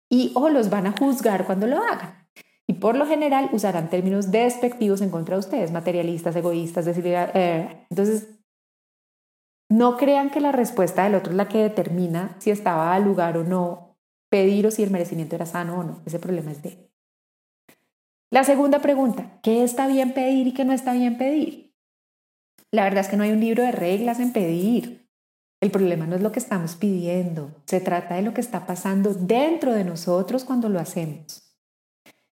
y 0.09 0.31
o 0.35 0.49
los 0.49 0.69
van 0.69 0.87
a 0.87 0.91
juzgar 0.91 1.45
cuando 1.45 1.67
lo 1.67 1.77
hagan. 1.81 2.27
Y 2.67 2.73
por 2.73 2.95
lo 2.95 3.07
general 3.07 3.49
usarán 3.51 3.89
términos 3.89 4.31
despectivos 4.31 5.01
en 5.01 5.09
contra 5.09 5.35
de 5.35 5.39
ustedes, 5.39 5.71
materialistas, 5.71 6.35
egoístas, 6.35 6.85
decir, 6.85 7.03
eh, 7.07 7.85
entonces 7.89 8.27
no 9.69 9.97
crean 9.97 10.29
que 10.29 10.39
la 10.39 10.51
respuesta 10.51 11.03
del 11.03 11.15
otro 11.15 11.31
es 11.31 11.37
la 11.37 11.47
que 11.47 11.59
determina 11.59 12.35
si 12.39 12.51
estaba 12.51 12.93
al 12.93 13.03
lugar 13.03 13.37
o 13.37 13.43
no 13.43 13.97
pedir 14.29 14.67
o 14.67 14.71
si 14.71 14.83
el 14.83 14.91
merecimiento 14.91 15.35
era 15.35 15.45
sano 15.45 15.79
o 15.79 15.83
no. 15.83 16.01
Ese 16.05 16.19
problema 16.19 16.51
es 16.51 16.61
de. 16.61 16.89
La 18.31 18.43
segunda 18.43 18.79
pregunta, 18.79 19.39
¿qué 19.41 19.63
está 19.63 19.87
bien 19.87 20.13
pedir 20.13 20.47
y 20.47 20.53
qué 20.53 20.65
no 20.65 20.73
está 20.73 20.93
bien 20.93 21.17
pedir? 21.17 21.73
La 22.71 22.83
verdad 22.83 23.01
es 23.01 23.07
que 23.07 23.17
no 23.17 23.23
hay 23.23 23.31
un 23.31 23.39
libro 23.39 23.63
de 23.63 23.71
reglas 23.71 24.19
en 24.19 24.31
pedir. 24.31 24.98
El 25.61 25.71
problema 25.71 26.07
no 26.07 26.15
es 26.15 26.21
lo 26.21 26.31
que 26.31 26.39
estamos 26.39 26.75
pidiendo, 26.75 27.51
se 27.65 27.81
trata 27.81 28.15
de 28.15 28.21
lo 28.21 28.33
que 28.33 28.41
está 28.41 28.65
pasando 28.65 29.13
dentro 29.13 29.73
de 29.73 29.83
nosotros 29.83 30.45
cuando 30.45 30.69
lo 30.69 30.79
hacemos. 30.79 31.53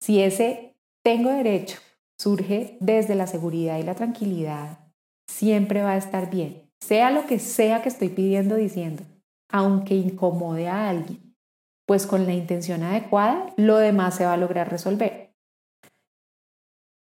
Si 0.02 0.22
ese 0.22 0.76
tengo 1.04 1.30
derecho 1.30 1.80
surge 2.18 2.78
desde 2.82 3.16
la 3.16 3.28
seguridad 3.28 3.78
y 3.78 3.84
la 3.84 3.96
tranquilidad, 3.96 4.80
siempre 5.28 5.82
va 5.82 5.92
a 5.92 5.98
estar 5.98 6.30
bien, 6.30 6.70
sea 6.82 7.12
lo 7.12 7.26
que 7.26 7.40
sea 7.40 7.82
que 7.82 7.90
estoy 7.90 8.10
pidiendo 8.10 8.56
diciendo, 8.56 9.04
aunque 9.50 9.96
incomode 9.96 10.68
a 10.68 10.90
alguien, 10.90 11.36
pues 11.86 12.06
con 12.06 12.26
la 12.26 12.34
intención 12.34 12.84
adecuada, 12.84 13.54
lo 13.56 13.78
demás 13.78 14.16
se 14.16 14.26
va 14.26 14.34
a 14.34 14.38
lograr 14.38 14.70
resolver. 14.70 15.34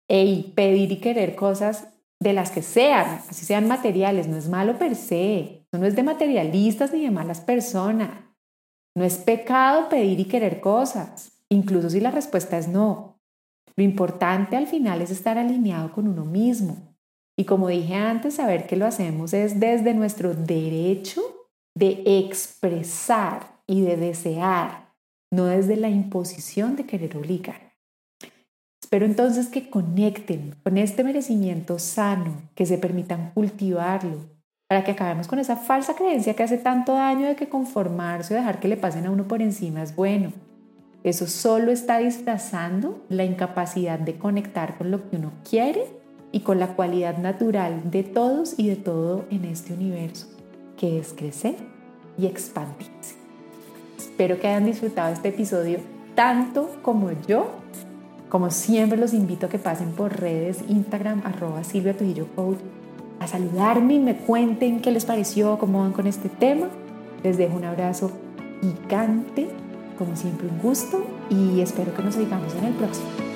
Y 0.10 0.54
pedir 0.56 0.92
y 0.92 1.02
querer 1.02 1.36
cosas 1.36 1.90
de 2.22 2.34
las 2.34 2.52
que 2.52 2.62
sean, 2.62 3.22
así 3.30 3.46
sean 3.46 3.68
materiales, 3.68 4.28
no 4.28 4.38
es 4.38 4.48
malo 4.48 4.78
per 4.78 4.96
se, 4.96 5.67
no 5.78 5.86
es 5.86 5.96
de 5.96 6.04
materialistas 6.04 6.94
ni 6.94 7.04
de 7.04 7.12
malas 7.12 7.42
personas. 7.42 8.10
No 8.96 9.04
es 9.04 9.18
pecado 9.18 9.90
pedir 9.90 10.20
y 10.20 10.26
querer 10.26 10.60
cosas, 10.60 11.32
incluso 11.50 11.90
si 11.90 12.00
la 12.00 12.12
respuesta 12.12 12.58
es 12.58 12.68
no. 12.68 13.20
Lo 13.76 13.84
importante 13.84 14.58
al 14.58 14.68
final 14.68 15.02
es 15.02 15.12
estar 15.12 15.38
alineado 15.38 15.92
con 15.92 16.08
uno 16.08 16.26
mismo. 16.26 16.96
Y 17.38 17.46
como 17.46 17.68
dije 17.68 17.94
antes, 17.94 18.36
saber 18.36 18.66
que 18.66 18.76
lo 18.76 18.88
hacemos 18.88 19.34
es 19.34 19.60
desde 19.60 19.94
nuestro 19.94 20.34
derecho 20.34 21.22
de 21.76 22.02
expresar 22.06 23.62
y 23.68 23.82
de 23.82 23.98
desear, 23.98 24.96
no 25.32 25.46
desde 25.46 25.76
la 25.76 25.90
imposición 25.90 26.76
de 26.76 26.88
querer 26.88 27.16
obligar. 27.16 27.68
Espero 28.82 29.06
entonces 29.06 29.48
que 29.48 29.70
conecten 29.70 30.56
con 30.64 30.78
este 30.78 31.04
merecimiento 31.04 31.78
sano, 31.78 32.42
que 32.56 32.66
se 32.66 32.80
permitan 32.80 33.32
cultivarlo, 33.36 34.37
para 34.68 34.84
que 34.84 34.92
acabemos 34.92 35.28
con 35.28 35.40
esa 35.40 35.56
falsa 35.56 35.96
creencia 35.96 36.34
que 36.34 36.44
hace 36.44 36.58
tanto 36.58 36.94
daño 36.94 37.26
de 37.26 37.36
que 37.36 37.48
conformarse 37.48 38.34
o 38.34 38.38
dejar 38.38 38.60
que 38.60 38.68
le 38.68 38.78
pasen 38.78 39.06
a 39.06 39.12
uno 39.12 39.28
por 39.28 39.42
encima 39.42 39.82
es 39.82 39.96
bueno. 39.96 40.34
Eso 41.04 41.26
solo 41.28 41.72
está 41.72 42.00
disfrazando 42.00 43.02
la 43.08 43.24
incapacidad 43.24 43.98
de 43.98 44.18
conectar 44.18 44.78
con 44.78 44.92
lo 44.92 45.10
que 45.10 45.16
uno 45.16 45.32
quiere 45.50 45.86
y 46.34 46.42
con 46.42 46.60
la 46.60 46.76
cualidad 46.76 47.18
natural 47.18 47.90
de 47.90 48.04
todos 48.04 48.56
y 48.58 48.68
de 48.68 48.76
todo 48.76 49.26
en 49.30 49.46
este 49.46 49.74
universo, 49.74 50.28
que 50.76 51.00
es 51.00 51.14
crecer 51.14 51.56
y 52.18 52.26
expandirse. 52.26 53.16
Espero 53.98 54.40
que 54.40 54.48
hayan 54.48 54.66
disfrutado 54.66 55.14
este 55.14 55.30
episodio 55.30 55.80
tanto 56.14 56.76
como 56.82 57.12
yo 57.28 57.52
como 58.30 58.52
siempre 58.52 58.98
los 58.98 59.14
invito 59.14 59.46
a 59.46 59.50
que 59.50 59.60
pasen 59.60 59.92
por 59.92 60.20
redes 60.20 60.62
Instagram 60.68 61.22
arroba 61.24 61.64
Silvia 61.64 61.96
Coach 62.36 62.58
saludarme 63.28 63.96
y 63.96 64.00
me 64.00 64.16
cuenten 64.16 64.82
qué 64.82 64.92
les 64.92 65.06
pareció, 65.06 65.58
cómo 65.58 65.82
van 65.82 65.94
con 65.94 66.08
este 66.08 66.30
tema. 66.30 66.70
Les 67.24 67.38
dejo 67.38 67.56
un 67.56 67.66
abrazo 67.66 68.12
picante, 68.62 69.48
como 69.98 70.16
siempre 70.16 70.48
un 70.48 70.60
gusto 70.60 71.04
y 71.30 71.62
espero 71.62 71.94
que 71.94 72.04
nos 72.04 72.16
sigamos 72.16 72.54
en 72.56 72.66
el 72.66 72.74
próximo. 72.74 73.27